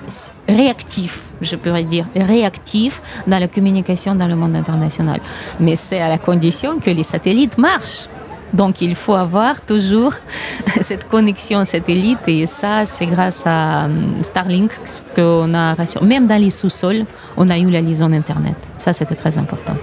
[0.48, 5.20] réactifs, je pourrais dire, réactifs dans la communication dans le monde international.
[5.58, 8.06] Mais c'est à la condition que les satellites marchent.
[8.52, 10.14] Donc il faut avoir toujours
[10.80, 13.88] cette connexion satellite et ça c'est grâce à euh,
[14.22, 14.72] Starlink
[15.14, 16.04] qu'on a rassuré.
[16.04, 17.04] Même dans les sous-sols,
[17.36, 18.56] on a eu la liaison Internet.
[18.76, 19.74] Ça c'était très important.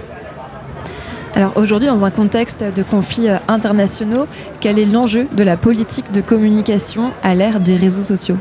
[1.38, 4.26] Alors aujourd'hui, dans un contexte de conflits euh, internationaux,
[4.60, 8.36] quel est l'enjeu de la politique de communication à l'ère des réseaux sociaux?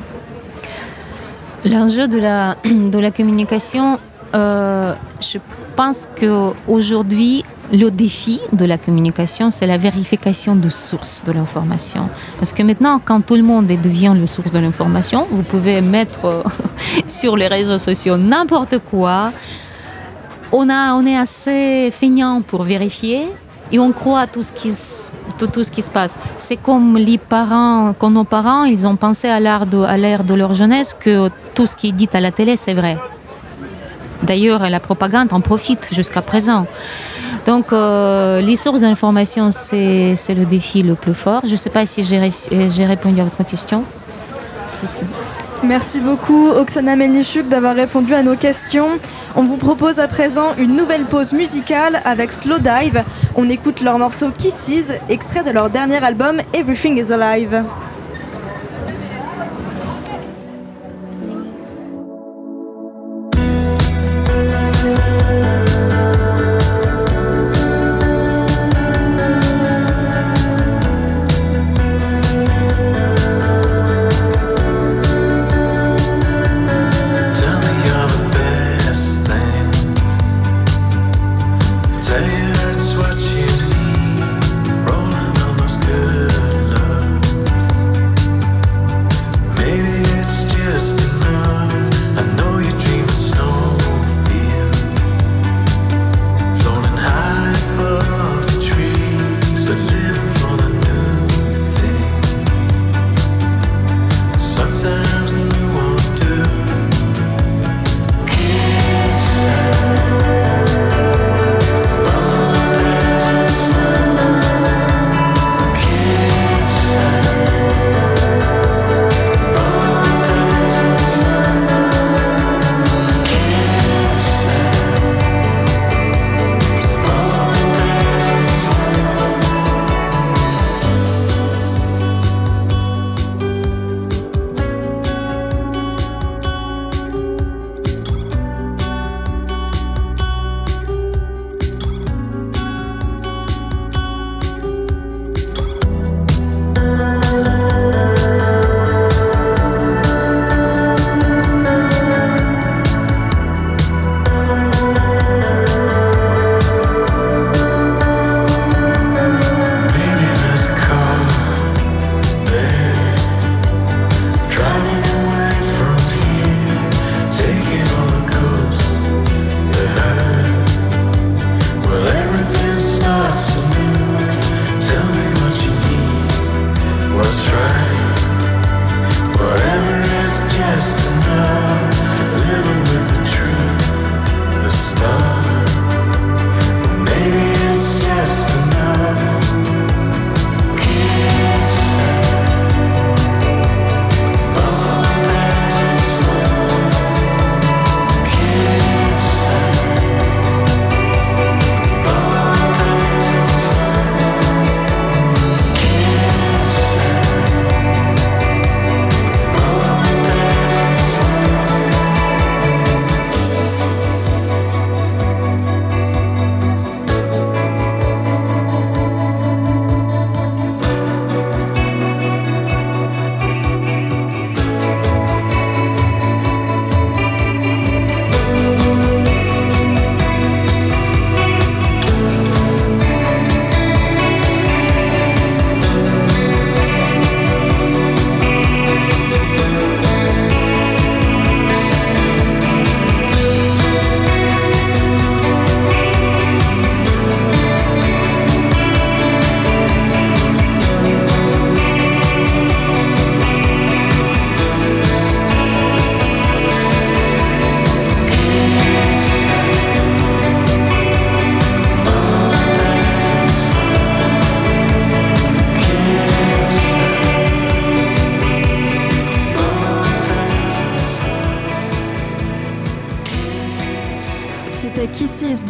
[1.63, 3.99] L'enjeu de la, de la communication,
[4.33, 5.37] euh, je
[5.75, 12.09] pense qu'aujourd'hui, le défi de la communication, c'est la vérification de sources de l'information.
[12.39, 16.25] Parce que maintenant, quand tout le monde devient le source de l'information, vous pouvez mettre
[16.25, 16.43] euh,
[17.07, 19.33] sur les réseaux sociaux n'importe quoi,
[20.51, 23.27] on, a, on est assez feignant pour vérifier
[23.71, 24.71] et on croit à tout ce qui,
[25.37, 26.17] tout, tout ce qui se passe.
[26.37, 30.53] C'est comme les parents, comme nos parents, ils ont pensé à l'ère de, de leur
[30.53, 32.97] jeunesse que tout ce qui est dit à la télé, c'est vrai.
[34.23, 36.65] D'ailleurs, la propagande en profite jusqu'à présent.
[37.45, 41.41] Donc, euh, les sources d'information, c'est, le défi le plus fort.
[41.45, 42.29] Je ne sais pas si j'ai,
[42.69, 43.83] j'ai répondu à votre question.
[44.65, 45.05] Si, si.
[45.63, 48.99] Merci beaucoup Oksana Melnichuk d'avoir répondu à nos questions.
[49.35, 53.03] On vous propose à présent une nouvelle pause musicale avec Slow Dive.
[53.35, 57.63] On écoute leur morceau Kisses, extrait de leur dernier album Everything is Alive.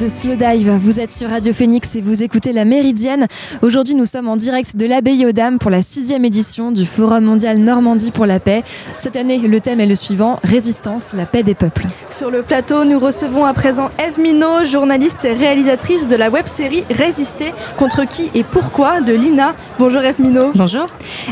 [0.08, 0.72] De Slow Dive.
[0.80, 3.28] Vous êtes sur Radio Phoenix et vous écoutez La Méridienne.
[3.62, 7.26] Aujourd'hui, nous sommes en direct de l'Abbaye aux Dames pour la sixième édition du Forum
[7.26, 8.64] mondial Normandie pour la paix.
[9.00, 11.88] Cette année, le thème est le suivant Résistance, la paix des peuples.
[12.10, 16.86] Sur le plateau, nous recevons à présent Eve Minot, journaliste et réalisatrice de la web-série
[16.90, 19.56] Résister contre qui et pourquoi de l'INA.
[19.78, 20.52] Bonjour Eve Minot.
[20.56, 20.86] Bonjour.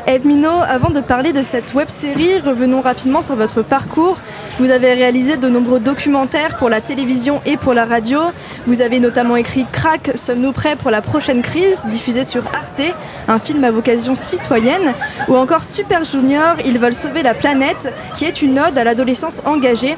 [0.05, 4.17] Eve Minot, avant de parler de cette web-série, revenons rapidement sur votre parcours.
[4.57, 8.19] Vous avez réalisé de nombreux documentaires pour la télévision et pour la radio.
[8.67, 12.81] Vous avez notamment écrit Crack, sommes-nous prêts pour la prochaine crise, diffusé sur Arte,
[13.27, 14.95] un film à vocation citoyenne,
[15.27, 19.39] ou encore Super Junior, ils veulent sauver la planète, qui est une ode à l'adolescence
[19.45, 19.95] engagée.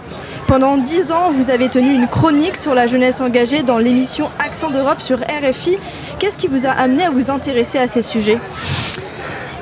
[0.48, 4.70] Pendant dix ans, vous avez tenu une chronique sur la jeunesse engagée dans l'émission Accent
[4.70, 5.78] d'Europe sur RFI.
[6.20, 8.40] Qu'est-ce qui vous a amené à vous intéresser à ces sujets?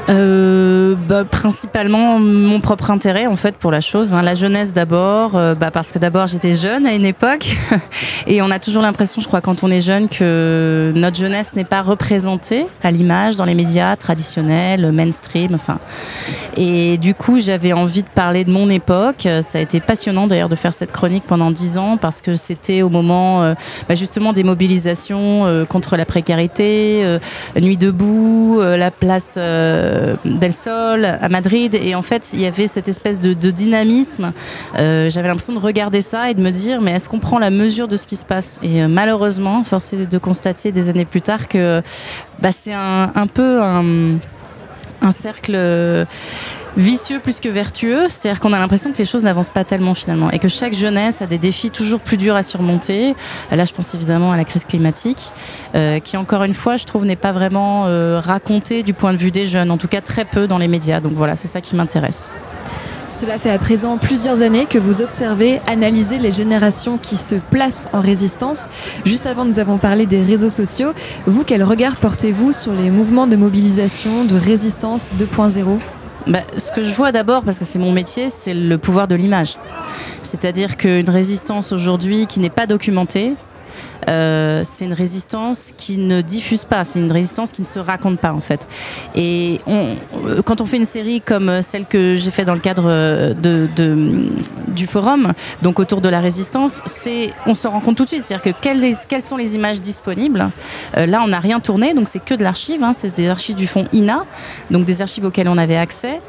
[0.07, 4.13] Euh, bah, principalement mon propre intérêt en fait pour la chose.
[4.13, 4.21] Hein.
[4.21, 7.55] La jeunesse d'abord, euh, bah, parce que d'abord j'étais jeune à une époque
[8.27, 11.65] et on a toujours l'impression, je crois, quand on est jeune, que notre jeunesse n'est
[11.65, 15.79] pas représentée à l'image dans les médias traditionnels, mainstream, enfin.
[16.57, 19.27] Et du coup, j'avais envie de parler de mon époque.
[19.41, 22.81] Ça a été passionnant d'ailleurs de faire cette chronique pendant dix ans parce que c'était
[22.81, 23.53] au moment euh,
[23.89, 27.19] bah, justement des mobilisations euh, contre la précarité,
[27.59, 29.37] Nuit debout, la place
[30.25, 31.75] Del Sol, à Madrid.
[31.75, 34.33] Et en fait, il y avait cette espèce de, dynamisme.
[34.77, 37.49] Euh, j'avais l'impression de regarder ça et de me dire, mais est-ce qu'on prend la
[37.49, 38.59] mesure de ce qui se passe?
[38.63, 41.81] Et euh, malheureusement, force de constater des années plus tard que
[42.39, 45.55] bah, c'est un, peu un cercle
[46.77, 50.29] vicieux plus que vertueux, c'est-à-dire qu'on a l'impression que les choses n'avancent pas tellement finalement
[50.31, 53.15] et que chaque jeunesse a des défis toujours plus durs à surmonter.
[53.51, 55.31] Là, je pense évidemment à la crise climatique,
[55.75, 59.17] euh, qui encore une fois, je trouve, n'est pas vraiment euh, racontée du point de
[59.17, 60.99] vue des jeunes, en tout cas très peu dans les médias.
[60.99, 62.29] Donc voilà, c'est ça qui m'intéresse.
[63.09, 67.87] Cela fait à présent plusieurs années que vous observez, analysez les générations qui se placent
[67.93, 68.67] en résistance.
[69.05, 70.91] Juste avant, nous avons parlé des réseaux sociaux.
[71.25, 75.77] Vous, quel regard portez-vous sur les mouvements de mobilisation, de résistance 2.0
[76.27, 79.15] bah, ce que je vois d'abord, parce que c'est mon métier, c'est le pouvoir de
[79.15, 79.57] l'image.
[80.23, 83.33] C'est-à-dire qu'une résistance aujourd'hui qui n'est pas documentée,
[84.09, 88.19] euh, c'est une résistance qui ne diffuse pas, c'est une résistance qui ne se raconte
[88.19, 88.67] pas en fait.
[89.15, 89.95] Et euh,
[90.43, 94.29] quand on fait une série comme celle que j'ai fait dans le cadre de, de,
[94.69, 96.81] du forum, donc autour de la résistance,
[97.45, 100.49] on se rend compte tout de suite, c'est-à-dire que quelles, sont les images disponibles
[100.97, 103.55] euh, Là, on n'a rien tourné, donc c'est que de l'archive, hein, c'est des archives
[103.55, 104.25] du fonds INA,
[104.71, 106.21] donc des archives auxquelles on avait accès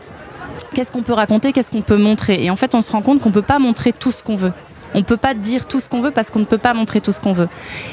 [0.74, 2.42] qu'est-ce qu'on peut raconter, qu'est-ce qu'on peut montrer?
[2.42, 4.36] Et en fait, on se rend compte qu'on ne peut pas montrer tout ce qu'on
[4.36, 4.52] veut.
[4.96, 7.02] On ne peut pas dire tout ce qu'on veut parce qu'on ne peut pas montrer
[7.02, 7.48] tout ce qu'on veut.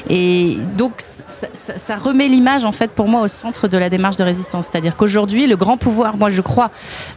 [0.08, 4.24] Et donc, ça, remet l'image, en fait, pour moi, au centre de la démarche de
[4.24, 4.68] résistance.
[4.70, 6.70] C'est-à-dire qu'aujourd'hui, le grand pouvoir, moi, je crois,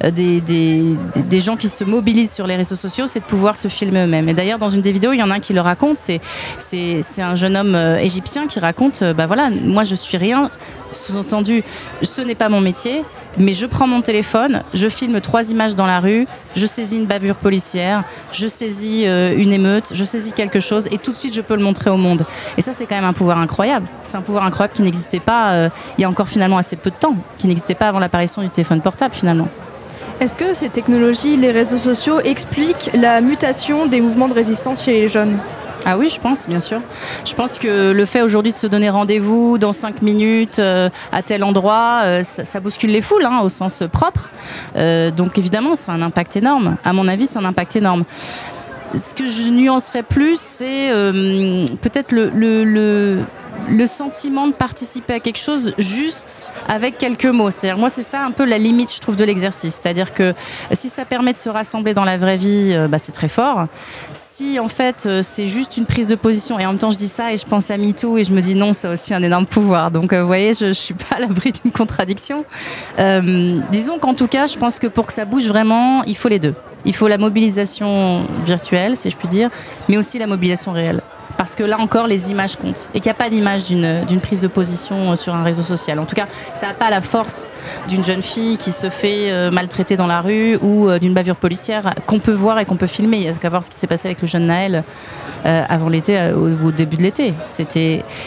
[0.03, 4.03] euh, des, gens qui se mobilisent sur les réseaux sociaux, c'est de pouvoir se filmer
[4.03, 4.27] eux-mêmes.
[4.27, 5.95] Et d'ailleurs, dans une des vidéos, il y en a un qui le raconte.
[5.97, 6.19] C'est,
[6.59, 10.51] c'est, un jeune homme euh, égyptien qui raconte, euh, bah voilà, moi, je suis rien.
[10.91, 11.63] Sous-entendu,
[12.01, 13.03] ce n'est pas mon métier
[13.37, 17.05] mais je prends mon téléphone, je filme trois images dans la rue, je saisis une
[17.05, 21.33] bavure policière, je saisis euh, une émeute, je saisis quelque chose et tout de suite
[21.33, 22.25] je peux le montrer au monde.
[22.57, 23.87] Et ça c'est quand même un pouvoir incroyable.
[24.03, 26.89] C'est un pouvoir incroyable qui n'existait pas euh, il y a encore finalement assez peu
[26.89, 29.47] de temps, qui n'existait pas avant l'apparition du téléphone portable finalement.
[30.19, 34.93] Est-ce que ces technologies, les réseaux sociaux expliquent la mutation des mouvements de résistance chez
[34.93, 35.37] les jeunes?
[35.89, 36.81] Ah oui, je pense, bien sûr.
[37.23, 41.23] Je pense que le fait aujourd'hui de se donner rendez-vous dans cinq minutes euh, à
[41.23, 44.29] tel endroit, euh, ça, bouscule les foules hein, au sens propre.
[44.75, 46.75] Euh, donc évidemment, c'est un impact énorme.
[46.83, 48.03] À mon avis, c'est un impact énorme.
[48.95, 50.89] Ce que je nuancerais plus, c'est
[51.81, 53.19] peut-être le,
[53.85, 57.51] sentiment de participer à quelque chose juste avec quelques mots.
[57.51, 59.79] C'est-à-dire, moi, c'est ça un peu la limite, je trouve, de l'exercice.
[59.81, 60.33] C'est-à-dire que
[60.71, 63.67] si ça permet de se rassembler dans la vraie vie, euh, bah, c'est très fort.
[64.13, 66.97] Si, en fait, euh, c'est juste une prise de position, et en même temps, je
[66.97, 69.23] dis ça et je pense à MeToo et je me dis non, a aussi un
[69.23, 69.91] énorme pouvoir.
[69.91, 72.45] Donc, euh, vous voyez, je ne suis pas à l'abri d'une contradiction.
[73.71, 76.39] disons qu'en tout cas, je pense que pour que ça bouge vraiment, il faut les
[76.39, 76.55] deux.
[76.85, 79.49] Il faut la mobilisation virtuelle, si je puis dire,
[79.89, 81.01] mais aussi la mobilisation réelle
[81.47, 84.41] parce que là encore, les images comptent et qu'il n'y a pas d'image d'une prise
[84.41, 85.97] de position euh, sur un réseau social.
[85.97, 87.47] En tout cas, ça n'a pas la force
[87.87, 91.37] d'une jeune fille qui se fait euh, maltraiter dans la rue ou euh, d'une bavure
[91.37, 93.15] policière qu'on peut voir et qu'on peut filmer.
[93.15, 94.83] Il n'y a qu'à voir ce qui s'est passé avec le jeune Naël
[95.45, 97.33] avant l'été, au, début de l'été.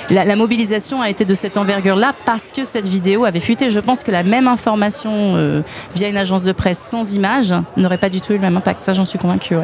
[0.08, 3.70] La, mobilisation a été de cette envergure-là parce que cette vidéo avait fuité.
[3.70, 5.62] Je pense que la même information
[5.94, 8.80] via une agence de presse sans image n'aurait pas du tout eu le même impact.
[8.80, 9.56] Ça, j'en suis convaincue.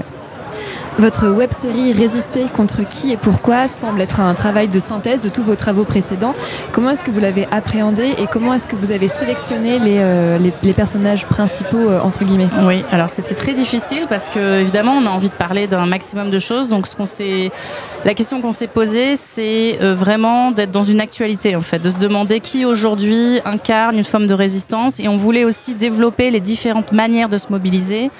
[0.99, 5.29] Votre web série Résister contre qui et pourquoi semble être un travail de synthèse de
[5.29, 6.35] tous vos travaux précédents.
[6.73, 10.39] Comment est-ce que vous l'avez appréhendé et comment est-ce que vous avez sélectionné les, euh,
[10.39, 12.49] les, personnages principaux, euh, entre guillemets?
[12.63, 16.31] Oui, alors c'était très difficile parce que évidemment on a envie de parler d'un maximum
[16.31, 16.69] de choses.
[16.69, 17.51] Donc ce qu'on s'est,
[18.07, 21.91] la question qu'on s'est posée, c'est euh, vraiment d'être dans une actualité en fait, de
[21.91, 26.41] se demander qui aujourd'hui incarne une forme de résistance et on voulait aussi développer les
[26.41, 28.11] différentes manières de se mobiliser.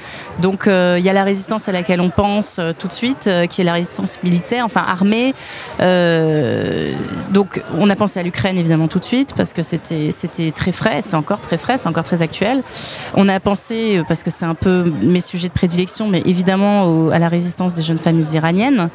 [0.43, 3.47] Donc il y a la résistance à laquelle on pense euh, tout de suite, euh,
[3.47, 5.35] qui est la résistance militaire, enfin armée.
[5.81, 6.93] Euh,
[7.31, 11.01] donc on a pensé à l'Ukraine évidemment tout de suite parce que c'était très frais,
[11.03, 12.63] c'est encore très frais, c'est encore très actuel.
[13.15, 17.19] On a pensé parce que c'est un peu mes sujets de prédilection, mais évidemment à
[17.19, 18.91] la résistance des jeunes familles iraniennes.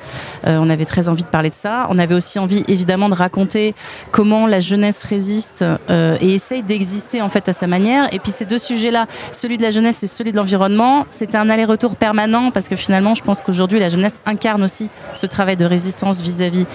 [0.46, 1.88] On avait très envie de parler de ça.
[1.90, 3.76] On avait aussi envie évidemment de raconter
[4.12, 8.14] comment la jeunesse résiste et essaye d'exister en fait à sa manière.
[8.14, 11.50] Et puis ces deux sujets-là, celui de la jeunesse et celui de l'environnement, c'était un
[11.50, 15.66] aller-retour permanent parce que finalement, je pense qu'aujourd'hui la jeunesse incarne aussi ce travail de
[15.66, 16.66] résistance vis-à-vis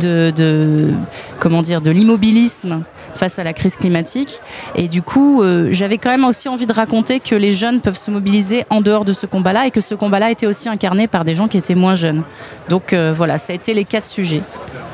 [0.00, 0.92] de,
[1.38, 2.84] comment dire de l'immobilisme
[3.14, 4.40] face à la crise climatique.
[4.74, 7.96] Et du coup, euh, j'avais quand même aussi envie de raconter que les jeunes peuvent
[7.96, 11.24] se mobiliser en dehors de ce combat-là et que ce combat-là était aussi incarné par
[11.24, 12.22] des gens qui étaient moins jeunes.
[12.68, 14.42] Donc euh, voilà, ça a été les quatre sujets.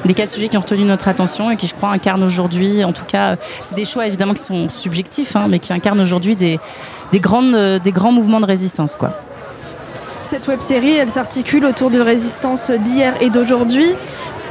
[0.05, 2.93] Les quatre sujets qui ont retenu notre attention et qui, je crois, incarnent aujourd'hui, en
[2.93, 6.37] tout cas, euh, c'est des choix évidemment qui sont subjectifs, hein, mais qui incarnent aujourd'hui
[6.37, 6.59] des,
[7.13, 8.97] des grands mouvements de résistance.
[8.97, 9.17] Quoi.
[10.25, 13.95] Cette web série, elle s'articule autour de résistance d'hier et d'aujourd'hui.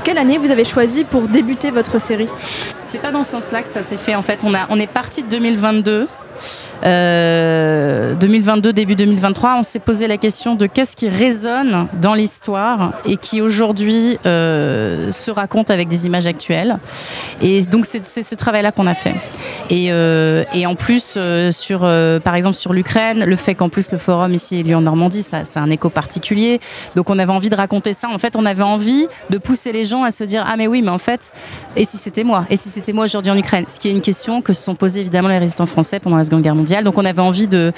[0.03, 2.30] Quelle année vous avez choisi pour débuter votre série?
[2.86, 4.15] C'est pas dans ce sens-là que ça s'est fait.
[4.15, 6.07] En fait, on, a, on est parti de 2022.
[6.84, 12.94] Euh, 2022, début 2023, on s'est posé la question de qu'est-ce qui résonne dans l'histoire
[13.06, 16.80] et qui aujourd'hui euh, se raconte avec des images actuelles.
[17.42, 19.16] Et donc c'est ce travail-là qu'on a fait.
[19.70, 23.70] Et, euh, et en plus, euh, sur, euh, par exemple sur l'Ukraine, le fait qu'en
[23.70, 26.60] plus le forum ici ait lieu en Normandie, ça, c'est un écho particulier.
[26.96, 28.10] Donc on avait envie de raconter ça.
[28.10, 30.82] En fait, on avait envie de pousser les gens à se dire ah mais oui,
[30.82, 31.32] mais en fait,
[31.76, 32.46] et si c'était moi?
[32.50, 34.76] Et si c'était moi aujourd'hui en Ukraine Ce qui est une question que se sont
[34.76, 36.84] posées évidemment les résistants français pendant la Guerre mondiale.
[36.84, 37.74] Donc on avait envie de,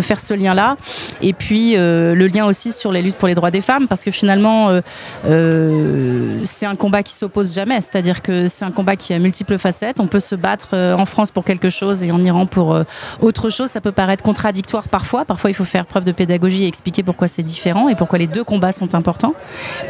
[0.00, 0.76] faire ce lien-là.
[1.22, 4.04] Et puis euh, le lien aussi sur les luttes pour les droits des femmes, parce
[4.04, 4.80] que finalement, euh,
[5.26, 7.80] euh, c'est un combat qui s'oppose jamais.
[7.80, 10.00] C'est-à-dire que c'est un combat qui a multiples facettes.
[10.00, 12.78] On peut se battre en France pour quelque chose et en Iran pour
[13.20, 13.68] autre chose.
[13.68, 15.24] Ça peut paraître contradictoire parfois.
[15.24, 18.26] Parfois, il faut faire preuve de pédagogie et expliquer pourquoi c'est différent et pourquoi les
[18.26, 19.34] deux combats sont importants.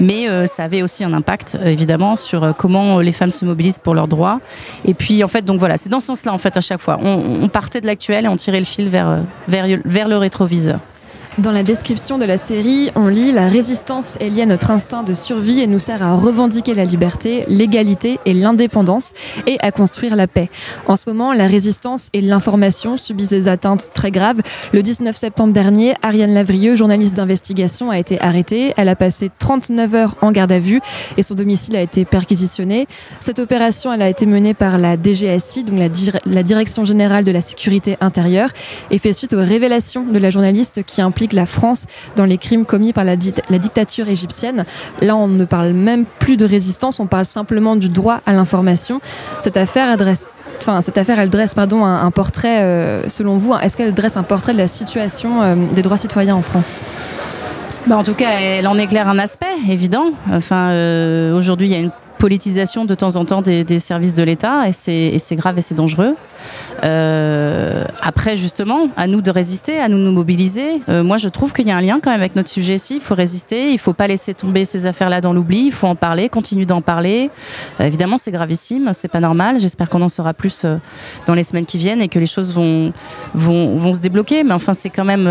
[0.01, 4.09] Mais ça avait aussi un impact, évidemment, sur comment les femmes se mobilisent pour leurs
[4.09, 4.41] droits.
[4.85, 6.99] Et puis, en fait, donc voilà, c'est dans ce sens-là, en fait, à chaque fois.
[7.03, 10.17] On, on partait de l'actuel et on tirait le fil vers, euh, vers, vers le
[10.17, 10.81] rétroviseur.
[11.39, 15.03] Dans la description de la série, on lit La résistance est liée à notre instinct
[15.03, 19.11] de survie et nous sert à revendiquer la liberté, l'égalité et l'indépendance
[19.49, 20.49] et à construire la paix.
[20.87, 24.43] En ce moment, la résistance et l'information subissent des atteintes très graves.
[24.73, 28.73] Le 19 septembre dernier, Ariane Lavrieux, journaliste d'investigation, a été arrêtée.
[28.77, 30.81] Elle a passé 39 heures en garde à vue
[31.17, 32.87] et son domicile a été perquisitionné.
[33.19, 37.25] Cette opération, elle a été menée par la DGSI, donc la, dir- la Direction générale
[37.25, 38.51] de la sécurité intérieure,
[38.93, 42.65] et fait suite aux révélations de la journaliste qui implique la France dans les crimes
[42.65, 44.65] commis par la, di- la dictature égyptienne.
[45.01, 49.01] Là, on ne parle même plus de résistance, on parle simplement du droit à l'information.
[49.41, 49.97] Cette affaire
[50.61, 54.17] Enfin, cette affaire, elle dresse pardon, un, un portrait, euh, selon vous, est-ce qu'elle dresse
[54.17, 56.77] un portrait de la situation euh, des droits citoyens en France?
[57.87, 60.13] Bah, en tout cas, elle en éclaire un aspect évident.
[60.31, 64.23] Enfin, euh, aujourd'hui, il y a une politisation de temps en temps des, services de
[64.23, 66.17] l'État et c'est grave et c'est dangereux.
[66.83, 70.83] Euh, après, justement, à nous de résister, à nous de nous mobiliser.
[70.89, 72.97] Euh, moi, je trouve qu'il y a un lien quand même avec notre sujet ici.
[72.97, 75.67] Il faut résister, il faut pas laisser tomber ces affaires-là dans l'oubli.
[75.67, 77.31] Il faut en parler, continuer d'en parler.
[77.81, 79.59] Euh, évidemment, c'est gravissime, c'est pas normal.
[79.59, 80.67] J'espère qu'on en saura plus
[81.27, 82.93] dans les semaines qui viennent et que les choses vont
[83.35, 84.45] se débloquer.
[84.45, 85.29] Mais enfin, c'est quand même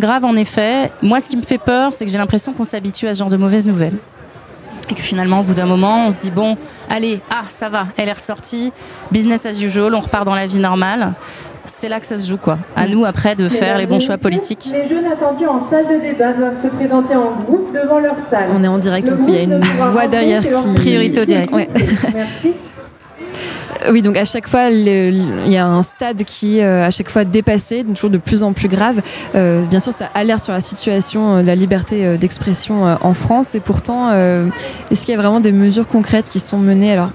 [0.00, 0.90] grave en effet.
[1.02, 3.30] Moi, ce qui me fait peur, c'est que j'ai l'impression qu'on s'habitue à ce genre
[3.30, 3.96] de mauvaises nouvelles.
[4.88, 6.56] Et que finalement, au bout d'un moment, on se dit bon,
[6.88, 8.72] allez, ah, ça va, elle est ressortie,
[9.10, 11.14] business as usual, on repart dans la vie normale.
[11.68, 12.58] C'est là que ça se joue, quoi.
[12.76, 14.70] À nous, après, de faire les bons choix politiques.
[14.72, 18.50] Les jeunes attendus en salle de débat doivent se présenter en groupe devant leur salle.
[18.54, 19.60] On est en direct, donc il y a une
[19.90, 20.74] voix derrière qui...
[20.76, 21.52] Priorité au direct.
[21.52, 21.68] Ouais.
[22.14, 22.52] Merci.
[23.90, 27.08] Oui, donc à chaque fois, il y a un stade qui est euh, à chaque
[27.08, 29.02] fois dépassé, toujours de plus en plus grave.
[29.34, 33.54] Euh, bien sûr, ça alerte sur la situation euh, la liberté d'expression en France.
[33.54, 37.10] Et pourtant, est-ce qu'il y a vraiment des mesures concrètes qui sont menées Alors,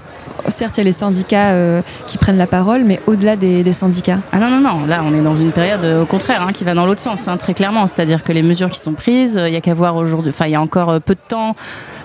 [0.48, 4.18] certes, il y a les syndicats euh, qui prennent la parole, mais au-delà des, syndicats.
[4.32, 6.64] Ah non, non, non, là on est dans une période euh, au contraire hein, qui
[6.64, 7.86] va dans l'autre sens, hein, très clairement.
[7.86, 10.46] C'est-à-dire que les mesures qui sont prises, euh, il y a qu'à voir aujourd'hui, enfin
[10.46, 11.54] il y a encore euh, peu de temps,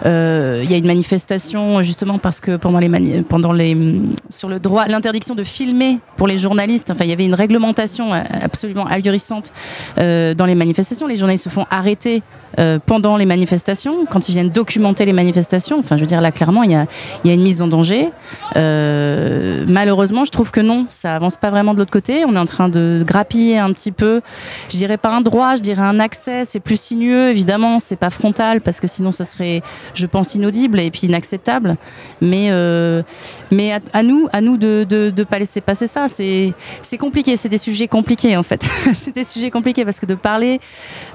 [0.05, 4.13] euh, il y a une manifestation justement parce que pendant les, mani- pendant les hum,
[4.29, 8.13] sur le droit, l'interdiction de filmer pour les journalistes, enfin il y avait une réglementation
[8.13, 9.51] euh, absolument ahurissante
[9.97, 11.07] euh, dans les manifestations.
[11.07, 12.23] Les journalistes se font arrêter
[12.59, 15.79] euh, pendant les manifestations, quand ils viennent documenter les manifestations.
[15.79, 16.87] Enfin je veux dire là clairement il y a,
[17.25, 18.09] une mise en danger.
[18.55, 22.25] Euh, malheureusement, je trouve que non, ça avance pas vraiment de l'autre côté.
[22.25, 24.21] On est en train de grappiller un petit peu.
[24.69, 26.45] Je dirais pas un droit, je dirais un accès.
[26.45, 27.79] C'est plus sinueux, évidemment.
[27.79, 29.61] C'est pas frontal parce que sinon, ça serait,
[29.93, 31.75] je pense, inaudible et puis inacceptable.
[32.21, 33.03] Mais, euh,
[33.51, 36.07] mais à, nous, à nous de, de, pas laisser passer ça.
[36.07, 36.53] C'est,
[36.99, 37.35] compliqué.
[37.35, 38.65] C'est des sujets compliqués en fait.
[38.93, 40.59] c'est des sujets compliqués parce que de parler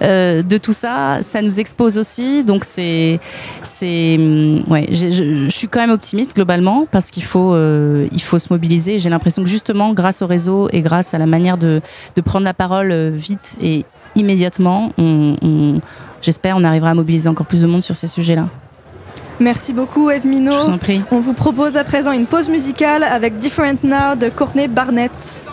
[0.00, 2.44] de tout ça, ça nous expose aussi.
[2.44, 3.20] Donc c'est,
[3.62, 8.22] c'est, hum, ouais, je, je suis quand même optimiste globalement parce qu'il faut, euh, il
[8.22, 8.98] faut se mobiliser.
[8.98, 11.80] J'ai l'impression que justement, grâce au réseau et grâce à la manière de,
[12.16, 15.80] de prendre la parole euh, vite et immédiatement, on, on-
[16.20, 18.48] j'espère, on arrivera à mobiliser encore plus de monde sur ces sujets-là.
[19.40, 20.52] Merci beaucoup, Eve Minot.
[20.52, 21.00] Je vous en prie.
[21.10, 25.44] On vous propose à présent une pause musicale avec Different Now de Courtney Barnett.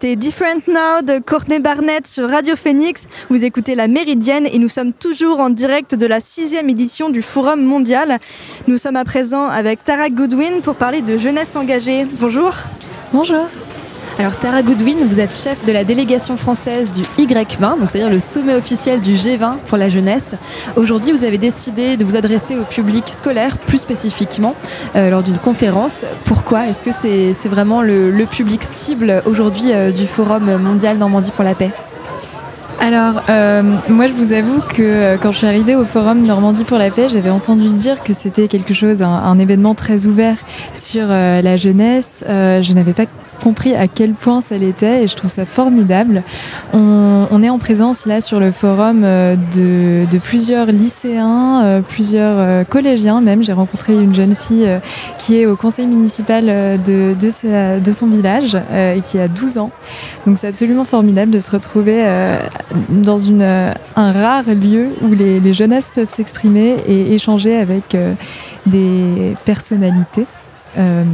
[0.00, 3.08] C'était Different Now de Courtney Barnett sur Radio Phoenix.
[3.30, 7.20] Vous écoutez La Méridienne et nous sommes toujours en direct de la sixième édition du
[7.20, 8.20] Forum mondial.
[8.68, 12.06] Nous sommes à présent avec Tara Goodwin pour parler de jeunesse engagée.
[12.20, 12.54] Bonjour.
[13.12, 13.46] Bonjour.
[14.20, 18.18] Alors Tara Goodwin, vous êtes chef de la délégation française du Y20, donc c'est-à-dire le
[18.18, 20.34] sommet officiel du G20 pour la jeunesse.
[20.74, 24.56] Aujourd'hui, vous avez décidé de vous adresser au public scolaire, plus spécifiquement,
[24.96, 26.04] euh, lors d'une conférence.
[26.24, 31.44] Pourquoi Est-ce que c'est vraiment le, public cible aujourd'hui euh, du Forum mondial Normandie pour
[31.44, 31.70] la paix?
[32.80, 36.78] Alors, euh, moi, je vous avoue que quand je suis arrivée au Forum Normandie pour
[36.78, 40.38] la paix, j'avais entendu dire que c'était quelque chose, un, événement très ouvert
[40.74, 42.24] sur la jeunesse.
[42.26, 43.06] Je n'avais pas
[43.38, 46.22] compris à quel point ça l'était et je trouve ça formidable.
[46.72, 52.64] On, est en présence là sur le forum euh, de, plusieurs lycéens, euh, plusieurs euh,
[52.64, 53.44] collégiens même.
[53.44, 54.68] J'ai rencontré une jeune fille
[55.18, 56.46] qui est au conseil municipal
[56.82, 59.70] de, de, son village et qui a 12 ans.
[60.26, 62.04] Donc c'est absolument formidable de se retrouver
[62.88, 67.96] dans un rare lieu où les, les jeunesses peuvent s'exprimer et échanger avec
[68.66, 70.26] des personnalités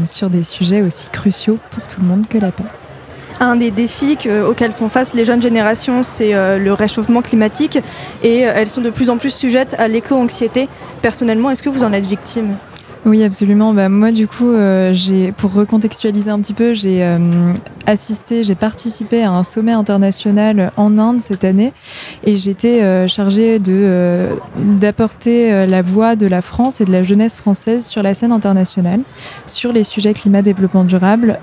[0.04, 2.64] sur des sujets aussi cruciaux pour tout le monde que la paix.
[3.40, 7.78] Un des défis que- auxquels font face les jeunes générations, c'est euh, le réchauffement climatique
[8.22, 10.68] et euh, elles sont de plus en plus sujettes à l'éco-anxiété.
[11.02, 12.56] Personnellement, est-ce que vous en êtes victime?
[13.06, 13.74] Oui, absolument.
[13.74, 17.52] Bah, moi, du coup, euh, j'ai, pour recontextualiser un petit peu, j'ai euh,
[17.86, 21.74] assisté, j'ai participé à un sommet international en Inde cette année
[22.24, 23.58] et j'étais euh, chargée
[24.58, 29.00] d'apporter la voix de la France et de la jeunesse française sur la scène internationale
[29.46, 31.38] sur les sujets climat développement durable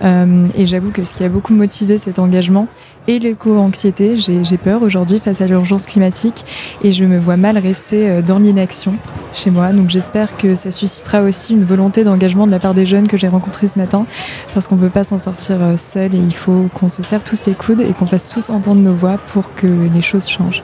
[0.55, 2.67] et j'avoue que ce qui a beaucoup motivé cet engagement
[3.07, 6.45] et l'éco-anxiété, j'ai peur aujourd'hui face à l'urgence climatique
[6.83, 8.95] et je me vois mal rester euh, dans l'inaction
[9.33, 9.73] chez moi.
[9.73, 13.17] Donc j'espère que ça suscitera aussi une volonté d'engagement de la part des jeunes que
[13.17, 14.05] j'ai rencontrés ce matin
[14.53, 17.23] parce qu'on ne peut pas s'en sortir euh, seul et il faut qu'on se serre
[17.23, 20.63] tous les coudes et qu'on fasse tous entendre nos voix pour que les choses changent.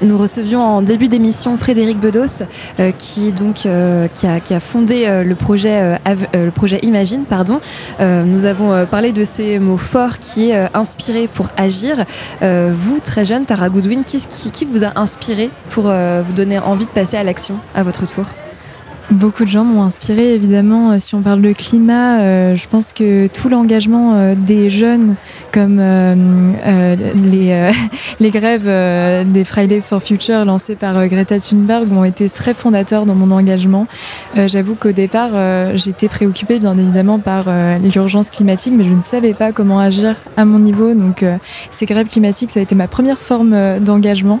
[0.00, 2.44] Nous recevions en début d'émission Frédéric Bedos,
[2.78, 5.98] euh, qui donc euh, qui, a, fondé euh, le projet
[6.34, 7.60] le projet Imagine, pardon.
[8.00, 12.04] Nous avons parlé de ces mots forts qui est inspiré pour agir.
[12.40, 14.20] Vous, très jeune, Tara Goodwin, qui,
[14.52, 18.24] qui, vous a inspiré pour vous donner envie de passer à l'action à votre tour?
[19.10, 20.90] Beaucoup de gens m'ont inspiré, évidemment.
[20.90, 25.14] Euh, Si on parle de climat, euh, je pense que tout l'engagement euh, des jeunes,
[25.50, 25.78] comme
[28.20, 28.68] les, grèves
[29.32, 33.86] des Fridays for Future lancées par Greta Thunberg, ont été très fondateurs dans mon engagement.
[34.36, 35.30] J'avoue qu'au départ,
[35.74, 37.46] j'étais préoccupée, bien évidemment, par
[37.82, 40.92] l'urgence climatique, mais je ne savais pas comment agir à mon niveau.
[40.92, 41.24] Donc,
[41.70, 44.40] ces grèves climatiques, ça a été ma première forme d'engagement.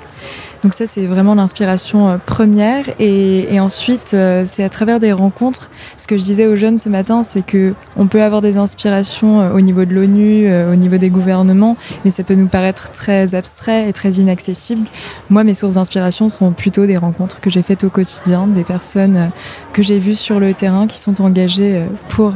[0.62, 2.84] Donc ça, c'est vraiment l'inspiration euh, première.
[2.98, 5.70] Et, ensuite, euh, c'est à travers des rencontres.
[5.96, 9.40] Ce que je disais aux jeunes ce matin, c'est que on peut avoir des inspirations
[9.40, 13.34] euh, au niveau de l'ONU, au niveau des gouvernements, mais ça peut nous paraître très
[13.34, 14.86] abstrait et très inaccessible.
[15.30, 19.30] Moi, mes sources d'inspiration sont plutôt des rencontres que j'ai faites au quotidien, des personnes
[19.72, 22.34] que j'ai vues sur le terrain qui sont engagées pour...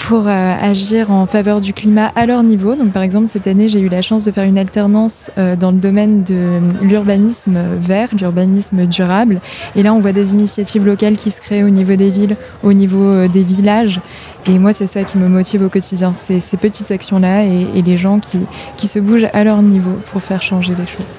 [0.00, 2.74] euh, pour euh, agir en faveur du climat à leur niveau.
[2.74, 5.70] Donc, par exemple, cette année, j'ai eu la chance de faire une alternance euh, dans
[5.70, 9.40] le domaine de l'urbanisme vert, l'urbanisme durable.
[9.76, 12.72] Et là, on voit des initiatives locales qui se créent au niveau des villes, au
[12.72, 14.00] niveau euh, des villages.
[14.46, 17.96] Et moi, c'est ça qui me motive au quotidien, c'est ces petites actions-là et, les
[17.96, 18.38] gens qui,
[18.76, 21.12] qui se bougent à leur niveau pour faire changer les choses.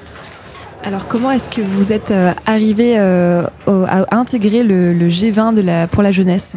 [0.84, 5.60] Alors, comment est-ce que vous êtes euh, arrivé euh, à intégrer le, le G20 de
[5.60, 6.56] la, pour la jeunesse?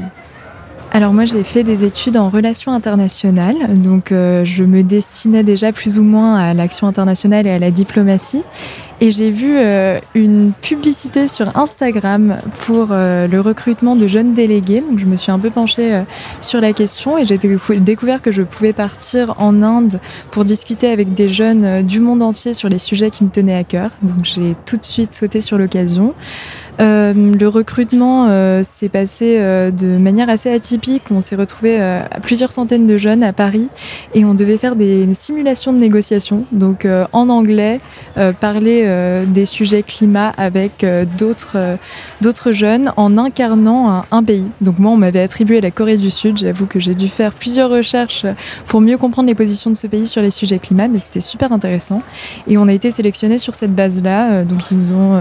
[0.96, 5.74] Alors moi j'ai fait des études en relations internationales, donc euh, je me destinais déjà
[5.74, 8.43] plus ou moins à l'action internationale et à la diplomatie.
[9.02, 14.80] Et j'ai vu euh, une publicité sur Instagram pour euh, le recrutement de jeunes délégués.
[14.89, 16.02] Donc je me suis un peu penchée
[16.39, 20.00] sur la question et j'ai décou- découvert que je pouvais partir en Inde
[20.32, 23.66] pour discuter avec des jeunes du monde entier sur les sujets qui me tenaient à
[23.66, 23.89] cœur.
[24.02, 26.14] Donc j'ai tout de suite sauté sur l'occasion.
[26.82, 31.03] Euh, le recrutement euh, s'est passé euh, de manière assez atypique.
[31.09, 33.69] On s'est retrouvé à plusieurs centaines de jeunes à Paris
[34.13, 36.45] et on devait faire des simulations de négociation.
[36.51, 37.80] Donc en anglais,
[38.39, 40.86] parler des sujets climat avec
[41.17, 41.78] d'autres
[42.21, 44.45] d'autres jeunes en incarnant un, pays.
[44.61, 46.38] Donc moi, on m'avait attribué la Corée du Sud.
[46.38, 48.26] J'avoue que j'ai dû faire plusieurs recherches
[48.67, 51.51] pour mieux comprendre les positions de ce pays sur les sujets climat, mais c'était super
[51.51, 52.01] intéressant.
[52.47, 54.43] Et on a été sélectionnés sur cette base-là.
[54.43, 55.19] Donc ils ont,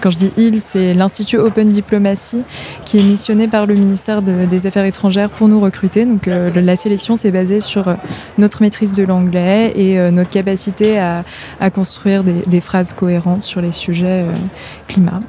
[0.00, 2.42] quand je dis ils, l'Institut Open Diplomacy
[2.84, 6.04] qui est missionné par le ministère de- des Affaires étrangères pour nous recruter.
[6.04, 7.94] Donc euh, la sélection s'est basée sur euh,
[8.38, 11.24] notre maîtrise de l'anglais et euh, notre capacité à,
[11.60, 14.24] à construire des, des phrases cohérentes sur les sujets
[14.88, 15.20] climat,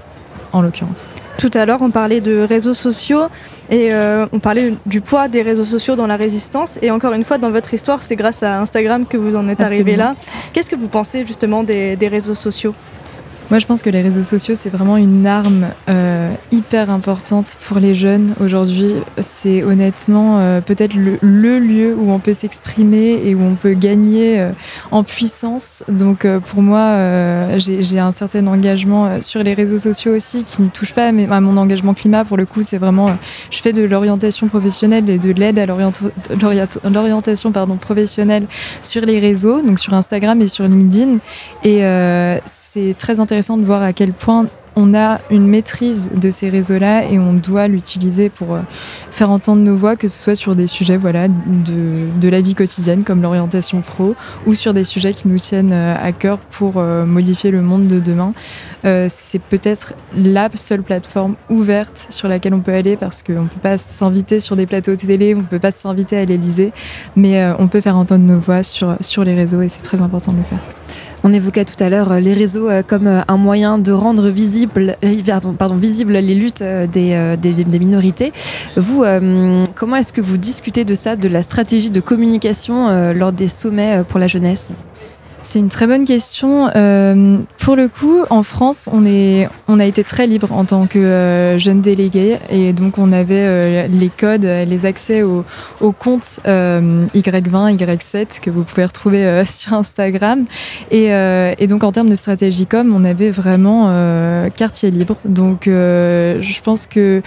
[0.53, 1.07] en l'occurrence.
[1.37, 3.25] Tout à l'heure, on parlait de réseaux sociaux
[3.69, 6.79] et euh, on parlait du poids des réseaux sociaux dans la résistance.
[6.81, 9.61] Et encore une fois, dans votre histoire, c'est grâce à Instagram que vous en êtes
[9.61, 10.15] arrivé là.
[10.53, 12.73] Qu'est-ce que vous pensez justement des, des réseaux sociaux?
[13.49, 17.79] Moi, je pense que les réseaux sociaux, c'est vraiment une arme euh, hyper importante pour
[17.79, 18.95] les jeunes aujourd'hui.
[19.19, 24.41] C'est honnêtement euh, peut-être le, lieu où on peut s'exprimer et où on peut gagner
[24.41, 24.51] euh,
[24.91, 25.85] en puissance.
[25.87, 30.93] Donc, pour moi, j'ai un certain engagement sur les réseaux sociaux aussi qui ne touche
[30.93, 32.25] pas à, à mon engagement climat.
[32.25, 33.11] Pour le coup, c'est vraiment,
[33.49, 38.45] je fais de l'orientation professionnelle et de l'aide à l'orienta- l'orienta- l'orientation professionnelle
[38.81, 41.19] sur les réseaux, donc sur Instagram et sur LinkedIn.
[41.63, 41.81] Et
[42.45, 47.05] c'est très intéressant de voir à quel point on a une maîtrise de ces réseaux-là
[47.05, 48.61] et on doit l'utiliser pour euh,
[49.09, 52.53] faire entendre nos voix, que ce soit sur des sujets voilà, de, de la vie
[52.53, 54.15] quotidienne comme l'orientation pro
[54.45, 57.88] ou sur des sujets qui nous tiennent euh, à cœur pour euh, modifier le monde
[57.88, 58.33] de demain.
[59.09, 63.59] C'est peut-être la seule plateforme ouverte sur laquelle on peut aller parce qu'on ne peut
[63.61, 66.71] pas s'inviter sur des plateaux de télé, on ne peut pas s'inviter à l'Elysée,
[67.17, 70.31] mais on peut faire entendre nos voix sur, sur les réseaux et c'est très important
[70.31, 70.59] de le faire.
[71.30, 74.30] On évoquait tout à l'heure euh, les réseaux euh, comme euh, un moyen de rendre
[74.30, 78.32] visible, les luttes des, minorités.
[78.78, 79.03] Vous,
[79.75, 84.03] comment est-ce que vous discutez de ça, de la stratégie de communication lors des sommets
[84.07, 84.71] pour la jeunesse?
[85.47, 86.69] C'est une très bonne question.
[86.75, 90.87] Euh, pour le coup, en France, on, est, on a été très libre en tant
[90.87, 95.45] que euh, jeune délégué et donc on avait euh, les codes, les accès aux,
[95.79, 100.43] comptes euh, Y20, Y7 que vous pouvez retrouver sur Instagram.
[100.91, 103.87] Et, et donc en termes de stratégie com, on avait vraiment
[104.49, 105.15] quartier libre.
[105.23, 107.21] Donc je pense que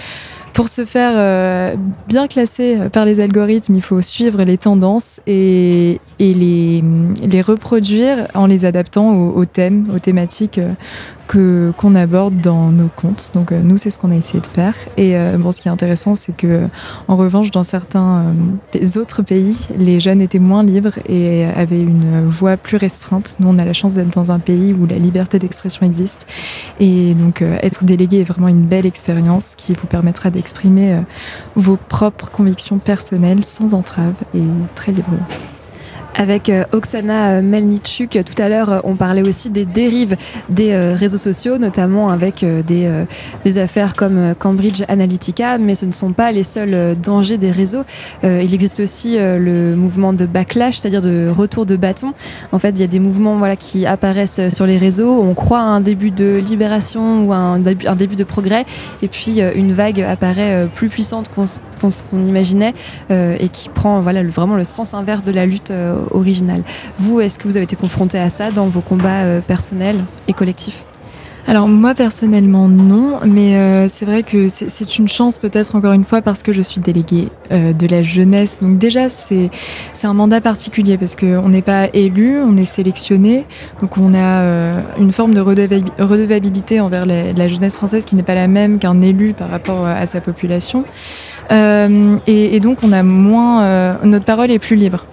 [0.53, 1.77] pour se faire euh,
[2.09, 6.83] bien classer par les algorithmes, il faut suivre les tendances et, les,
[7.43, 10.73] reproduire en les adaptant aux, aux thèmes, aux thématiques euh,
[11.31, 13.31] qu'on aborde dans nos comptes.
[13.35, 14.75] Donc euh, nous, c'est ce qu'on a essayé de faire.
[14.97, 16.69] Et euh, bon, ce qui est intéressant, c'est que
[17.07, 18.35] en revanche, dans certains
[18.75, 23.37] euh, autres pays, les jeunes étaient moins libres et avaient une voix plus restreinte.
[23.39, 26.27] Nous, on a la chance d'être dans un pays où la liberté d'expression existe.
[26.81, 31.01] Et donc, être délégué est vraiment une belle expérience qui vous permettra d'exprimer
[31.55, 35.27] vos propres convictions personnelles sans entrave et très librement.
[36.15, 40.17] Avec euh, Oksana euh, Melnichuk, euh, tout à l'heure, on parlait aussi des dérives
[40.49, 46.33] des réseaux sociaux, notamment avec des, affaires comme Cambridge Analytica, mais ce ne sont pas
[46.33, 47.83] les seuls dangers des réseaux.
[48.23, 52.13] Il existe aussi le mouvement de backlash, c'est-à-dire de retour de bâton.
[52.53, 55.61] En fait, il y a des mouvements voilà, qui apparaissent sur les réseaux, on croit
[55.61, 58.65] à un début de libération ou à un début, de progrès,
[59.03, 62.75] et puis une vague apparaît plus puissante qu'on imaginait
[63.11, 65.73] et qui prend voilà, vraiment le sens inverse de la lutte
[66.11, 66.63] originale.
[66.99, 70.33] Vous, est-ce que vous avez été confronté à ça dans vos combats euh, personnels et
[70.33, 70.85] collectifs?
[71.47, 76.05] Alors moi personnellement non, mais euh, c'est vrai que c'est- une chance peut-être encore une
[76.05, 78.61] fois parce que je suis déléguée euh, de la jeunesse.
[78.61, 79.51] Donc déjà c'est
[80.05, 83.47] un mandat particulier parce qu'on n'est pas élu, on est sélectionné,
[83.81, 88.23] donc on a euh, une forme de redevabi- redevabilité envers la, jeunesse française qui n'est
[88.23, 90.85] pas la même qu'un élu par rapport euh, à sa population.
[91.51, 95.07] Euh, et, et donc on a moins, euh, notre parole est plus libre.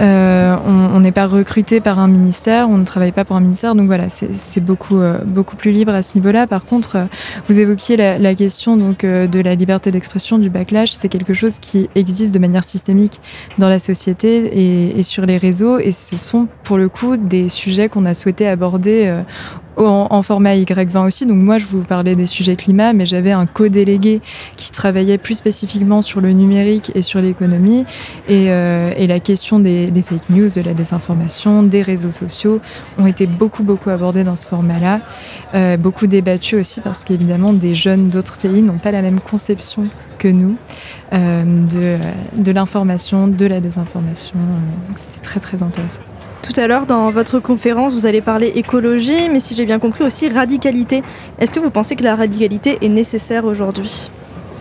[0.00, 3.74] Euh, on n'est pas recruté par un ministère, on ne travaille pas pour un ministère,
[3.74, 6.46] donc voilà, c'est beaucoup, euh, beaucoup plus libre à ce niveau-là.
[6.46, 7.04] Par contre, euh,
[7.48, 11.88] vous évoquiez la, question donc de la liberté d'expression, du backlash, c'est quelque chose qui
[11.94, 13.20] existe de manière systémique
[13.58, 17.88] dans la société et sur les réseaux, et ce sont pour le coup des sujets
[17.88, 19.22] qu'on a souhaité aborder.
[19.76, 21.26] En, format Y20 aussi.
[21.26, 24.20] Donc moi, je vous parlais des sujets climat, mais j'avais un co-délégué
[24.56, 27.84] qui travaillait plus spécifiquement sur le numérique et sur l'économie.
[28.28, 32.60] Et, euh, la question des, fake news, de la désinformation, des réseaux sociaux
[32.98, 35.00] ont été beaucoup, beaucoup abordés dans ce format-là.
[35.54, 39.88] Euh, beaucoup débattus aussi parce qu'évidemment, des jeunes d'autres pays n'ont pas la même conception
[40.18, 40.56] que nous
[41.12, 44.36] euh, de, de l'information, de la désinformation.
[44.96, 46.00] C'était très, très intéressant.
[46.44, 50.04] Tout à l'heure, dans votre conférence, vous allez parler écologie, mais si j'ai bien compris
[50.04, 51.02] aussi radicalité.
[51.38, 54.10] Est-ce que vous pensez que la radicalité est nécessaire aujourd'hui?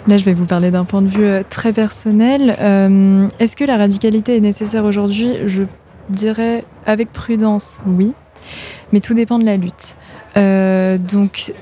[0.07, 2.55] Là, je vais vous parler d'un point de vue euh, très personnel.
[2.59, 5.35] Euh, Est-ce que la radicalité est nécessaire aujourd'hui?
[5.45, 5.63] Je
[6.09, 8.13] dirais avec prudence, oui.
[8.93, 9.97] Mais tout dépend de la lutte.
[10.37, 11.53] Euh, donc,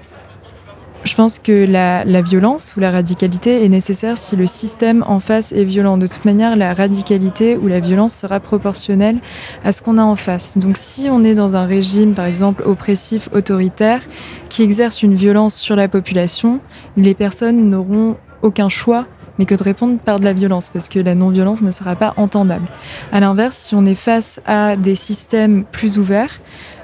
[1.03, 5.51] je pense que la, violence ou la radicalité est nécessaire si le système en face
[5.51, 5.97] est violent.
[5.97, 9.17] De toute manière, la radicalité ou la violence sera proportionnelle
[9.63, 10.57] à ce qu'on a en face.
[10.57, 14.01] Donc si on est dans un régime, par exemple, oppressif, autoritaire,
[14.49, 16.59] qui exerce une violence sur la population,
[16.97, 19.05] les personnes n'auront aucun choix
[19.39, 22.13] mais que de répondre par de la violence, parce que la non-violence ne sera pas
[22.17, 22.67] entendable.
[23.11, 26.39] À l'inverse, si on est face à des systèmes plus ouverts,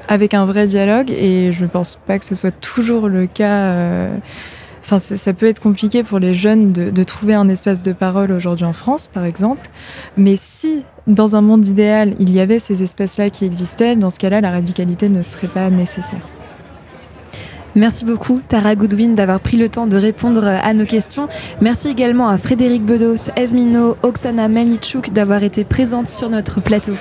[0.08, 3.72] avec un vrai dialogue, et je ne pense pas que ce soit toujours le cas.
[3.72, 4.18] euh,
[4.90, 8.32] Enfin, ça peut être compliqué pour les jeunes de, de trouver un espace de parole
[8.32, 9.70] aujourd'hui en France, par exemple.
[10.16, 14.18] Mais si, dans un monde idéal, il y avait ces espaces-là qui existaient, dans ce
[14.18, 16.26] cas-là, la radicalité ne serait pas nécessaire.
[17.76, 21.28] Merci beaucoup Tara Goodwin d'avoir pris le temps de répondre à nos questions.
[21.60, 26.94] Merci également à Frédéric Bedos, Eve Minot, Oksana Melnichuk d'avoir été présentes sur notre plateau.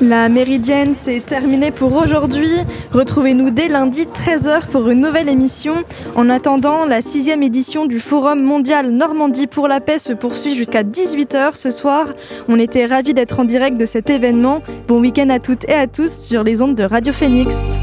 [0.00, 2.50] La Méridienne, c'est terminé pour aujourd'hui.
[2.92, 5.84] Retrouvez-nous dès lundi 13h pour une nouvelle émission.
[6.16, 10.82] En attendant, la sixième édition du Forum mondial Normandie pour la paix se poursuit jusqu'à
[10.82, 12.14] 18h ce soir.
[12.48, 14.62] On était ravis d'être en direct de cet événement.
[14.88, 17.78] Bon week-end à toutes et à tous sur les ondes de Radio Phoenix.